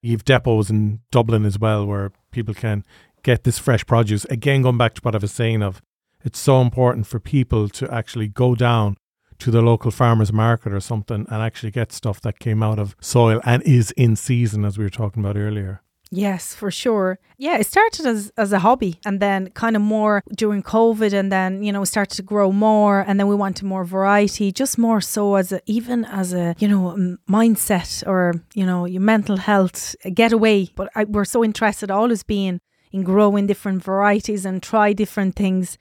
[0.00, 2.84] you've depots in Dublin as well where people can
[3.22, 4.24] get this fresh produce.
[4.26, 5.82] Again, going back to what I was saying of
[6.24, 8.96] it's so important for people to actually go down
[9.38, 12.96] to the local farmers market or something and actually get stuff that came out of
[13.00, 15.82] soil and is in season as we were talking about earlier.
[16.10, 17.18] Yes, for sure.
[17.36, 21.32] Yeah, it started as, as a hobby and then kind of more during COVID and
[21.32, 25.00] then, you know, started to grow more and then we wanted more variety, just more
[25.00, 29.96] so as a, even as a, you know, mindset or, you know, your mental health
[30.14, 30.68] getaway.
[30.76, 32.60] But I, we're so interested always being
[32.92, 35.76] in growing different varieties and try different things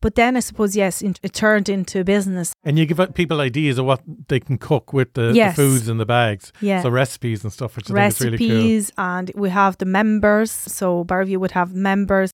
[0.00, 2.52] but then I suppose, yes, it turned into a business.
[2.64, 5.56] And you give people ideas of what they can cook with the, yes.
[5.56, 6.52] the foods in the bags.
[6.60, 6.82] Yeah.
[6.82, 9.04] So recipes and stuff, which I recipes, think is really cool.
[9.04, 10.52] and we have the members.
[10.52, 12.30] So Barrowview would have members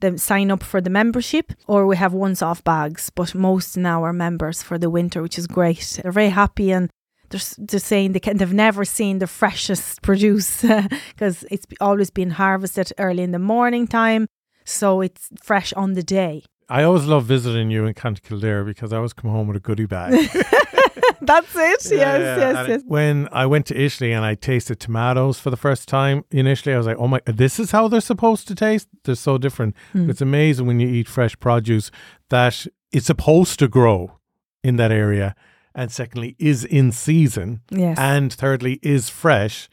[0.00, 4.04] that sign up for the membership, or we have once off bags, but most now
[4.04, 6.00] are members for the winter, which is great.
[6.02, 6.90] They're very happy and
[7.30, 10.62] they're, they're saying they can, they've never seen the freshest produce
[11.14, 14.26] because it's always been harvested early in the morning time.
[14.64, 16.42] So it's fresh on the day.
[16.68, 19.60] I always love visiting you in County Kildare because I always come home with a
[19.60, 20.12] goodie bag.
[21.20, 21.80] That's it.
[21.84, 22.82] Yes, Yeah, yes, yes.
[22.86, 26.78] When I went to Italy and I tasted tomatoes for the first time initially, I
[26.78, 28.88] was like, oh my, this is how they're supposed to taste?
[29.04, 29.76] They're so different.
[29.92, 30.10] Hmm.
[30.10, 31.90] It's amazing when you eat fresh produce
[32.30, 34.18] that it's supposed to grow
[34.64, 35.34] in that area.
[35.74, 37.60] And secondly, is in season.
[37.70, 37.98] Yes.
[37.98, 39.68] And thirdly, is fresh.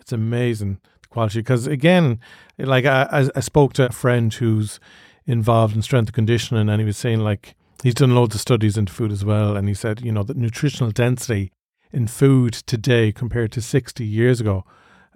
[0.00, 1.40] It's amazing the quality.
[1.40, 2.18] Because again,
[2.58, 4.80] like I, I, I spoke to a friend who's
[5.26, 8.76] involved in strength and conditioning, and he was saying like he's done loads of studies
[8.76, 11.50] into food as well, and he said you know the nutritional density
[11.92, 14.64] in food today compared to 60 years ago,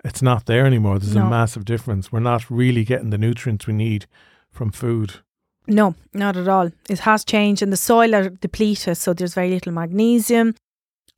[0.05, 0.99] it's not there anymore.
[0.99, 1.27] There's No.
[1.27, 2.13] a massive difference.
[2.13, 4.07] We're not really getting the nutrients we need
[4.51, 5.15] from food.
[5.67, 6.71] No, not at all.
[6.89, 10.55] It has changed, and the soil are depleted, so there's very little magnesium.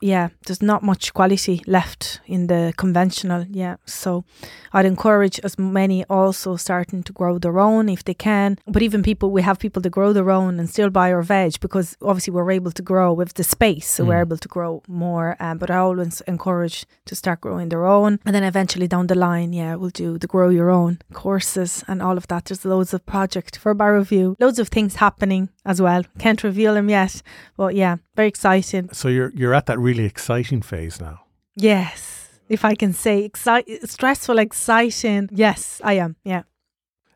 [0.01, 3.45] Yeah, there's not much quality left in the conventional.
[3.51, 4.25] Yeah, so
[4.73, 8.59] I'd encourage as many also starting to grow their own if they can.
[8.67, 11.59] But even people, we have people that grow their own and still buy our veg
[11.61, 14.27] because obviously we're able to grow with the space, so we're Mm.
[14.27, 15.37] able to grow more.
[15.41, 19.17] Um, but I always encourage to start growing their own, and then eventually down the
[19.17, 22.45] line, yeah, we'll do the grow your own courses and all of that.
[22.45, 26.03] There's loads of project for Barrowview, loads of things happening as well.
[26.19, 27.21] Can't reveal them yet,
[27.57, 28.89] but yeah, very exciting.
[28.93, 31.17] So you're you're at that really exciting phase now.
[31.55, 35.29] Yes, if I can say exci- stressful, exciting.
[35.33, 36.17] Yes, I am.
[36.25, 36.43] Yeah.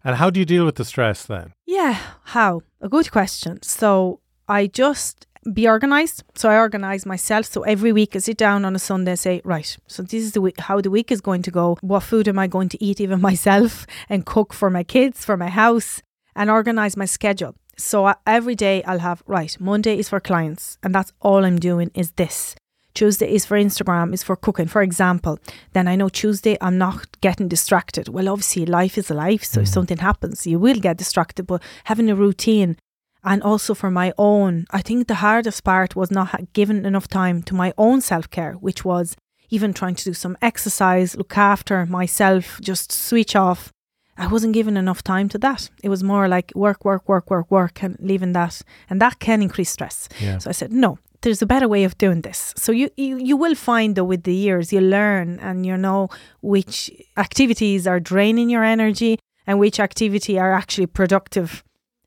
[0.05, 1.53] And how do you deal with the stress then?
[1.67, 1.97] Yeah,
[2.37, 2.63] how?
[2.81, 3.63] A good question.
[3.63, 6.23] So I just be organized.
[6.35, 7.47] So I organize myself.
[7.47, 10.33] So every week I sit down on a Sunday and say, right, so this is
[10.33, 11.77] the week, how the week is going to go.
[11.81, 15.37] What food am I going to eat, even myself, and cook for my kids, for
[15.37, 16.03] my house,
[16.35, 17.55] and organize my schedule.
[17.77, 21.59] So I- every day I'll have, right, Monday is for clients, and that's all I'm
[21.59, 22.55] doing is this.
[22.95, 25.39] Tuesday is for Instagram, is for cooking, for example.
[25.73, 28.09] Then I know Tuesday I'm not getting distracted.
[28.09, 29.45] Well, obviously, life is a life.
[29.45, 29.73] So if Mhm.
[29.73, 31.47] something happens, you will get distracted.
[31.47, 32.77] But having a routine
[33.25, 37.43] and also for my own, I think the hardest part was not giving enough time
[37.45, 39.17] to my own self care, which was
[39.49, 43.73] even trying to do some exercise, look after myself, just switch off.
[44.19, 45.71] I wasn't given enough time to that.
[45.83, 48.61] It was more like work, work, work, work, work, and leaving that.
[48.91, 50.09] And that can increase stress.
[50.21, 50.39] Yeah.
[50.39, 52.53] So I said, no, there's a better way of doing this.
[52.57, 56.09] So you, you, you will find though with the years, you learn and you know
[56.43, 61.65] which activities are draining your energy and which activity are actually productive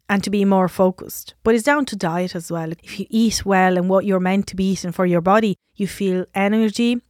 [0.07, 1.33] and to be more focused.
[1.43, 2.71] But it's down to diet as well.
[2.83, 5.87] If you eat well and what you're meant to be eating for your body, you
[5.87, 7.01] feel energy,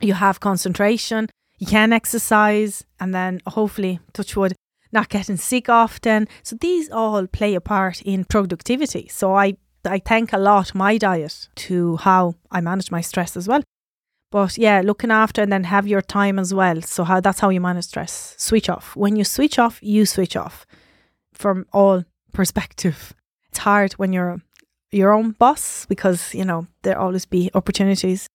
[0.00, 1.28] you have concentration,
[1.60, 4.54] you can exercise, and then hopefully, touch wood,
[4.92, 6.26] not getting sick often.
[6.42, 9.08] So these all play a part in productivity.
[9.08, 13.46] So I I thank a lot my diet to how I manage my stress as
[13.46, 13.62] well.
[14.30, 16.82] But yeah, looking after and then have your time as well.
[16.82, 18.34] So how that's how you manage stress.
[18.38, 18.96] Switch off.
[18.96, 20.66] When you switch off, you switch off
[21.32, 23.12] from all perspective.
[23.48, 24.40] It's hard when you're
[24.92, 28.26] your own boss because, you know, there always be opportunities.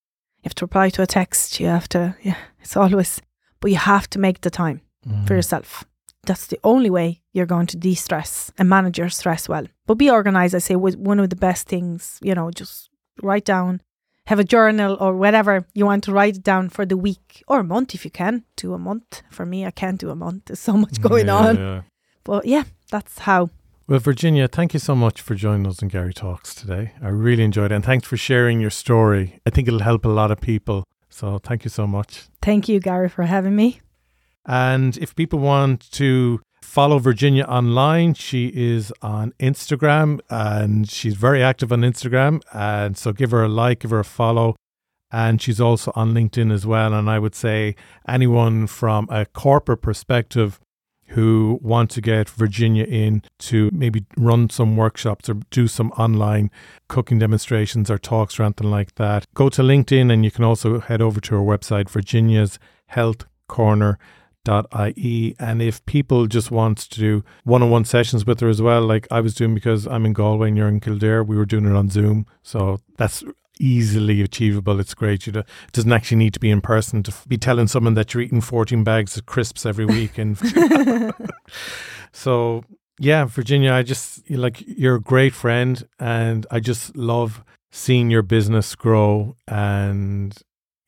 [0.46, 3.20] You have to reply to a text, you have to yeah, it's always
[3.60, 4.80] but you have to make the time
[5.26, 5.36] for Mm.
[5.38, 5.84] yourself.
[6.24, 9.66] That's the only way you're going to de stress and manage your stress well.
[9.86, 12.90] But be organized, I say, was one of the best things, you know, just
[13.24, 13.80] write down,
[14.26, 17.64] have a journal or whatever you want to write down for the week or a
[17.64, 18.44] month if you can.
[18.56, 19.22] Do a month.
[19.30, 20.44] For me, I can't do a month.
[20.46, 21.56] There's so much going Yeah, on.
[21.56, 21.82] yeah.
[22.24, 23.50] But yeah, that's how.
[23.88, 26.90] Well, Virginia, thank you so much for joining us in Gary Talks today.
[27.00, 27.76] I really enjoyed it.
[27.76, 29.38] And thanks for sharing your story.
[29.46, 30.82] I think it'll help a lot of people.
[31.08, 32.24] So thank you so much.
[32.42, 33.80] Thank you, Gary, for having me.
[34.44, 41.40] And if people want to follow Virginia online, she is on Instagram and she's very
[41.40, 42.42] active on Instagram.
[42.52, 44.56] And so give her a like, give her a follow.
[45.12, 46.92] And she's also on LinkedIn as well.
[46.92, 47.76] And I would say
[48.08, 50.58] anyone from a corporate perspective
[51.08, 56.50] who want to get Virginia in to maybe run some workshops or do some online
[56.88, 60.80] cooking demonstrations or talks or anything like that, go to LinkedIn and you can also
[60.80, 63.98] head over to her website, Virginia's Health Corner
[64.96, 69.06] ie and if people just want to do one-on-one sessions with her as well like
[69.10, 71.74] i was doing because i'm in galway and you're in kildare we were doing it
[71.74, 72.26] on zoom.
[72.42, 73.24] So that's
[73.58, 77.12] easily achievable it's great you do, it doesn't actually need to be in person to
[77.26, 80.38] be telling someone that you're eating 14 bags of crisps every week and
[82.12, 82.64] so
[82.98, 88.22] yeah virginia i just like you're a great friend and i just love seeing your
[88.22, 90.42] business grow and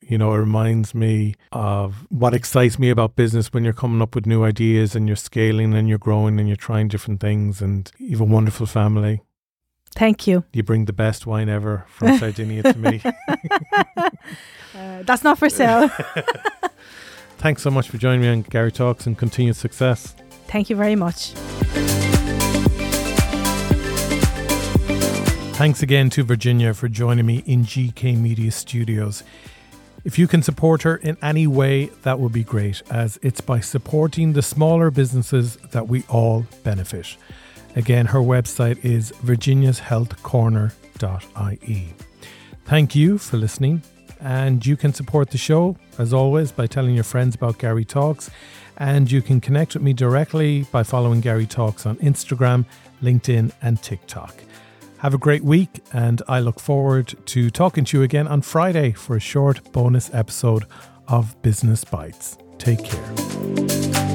[0.09, 4.15] you know, it reminds me of what excites me about business when you're coming up
[4.15, 7.91] with new ideas and you're scaling and you're growing and you're trying different things and
[7.99, 9.21] you have a wonderful family.
[9.95, 10.43] Thank you.
[10.53, 13.01] You bring the best wine ever from Sardinia to me.
[14.75, 15.89] Uh, that's not for sale.
[17.37, 20.15] Thanks so much for joining me on Gary Talks and continued success.
[20.47, 21.31] Thank you very much.
[25.55, 29.23] Thanks again to Virginia for joining me in GK Media Studios.
[30.05, 33.59] If you can support her in any way, that would be great, as it's by
[33.59, 37.17] supporting the smaller businesses that we all benefit.
[37.79, 41.93] Again, her website is virginiashealthcorner.ie.
[42.65, 43.81] Thank you for listening,
[44.19, 48.29] and you can support the show, as always, by telling your friends about Gary Talks,
[48.75, 52.65] and you can connect with me directly by following Gary Talks on Instagram,
[53.01, 54.35] LinkedIn, and TikTok.
[54.97, 58.91] Have a great week, and I look forward to talking to you again on Friday
[58.91, 60.65] for a short bonus episode
[61.07, 62.37] of Business Bites.
[62.57, 64.08] Take care.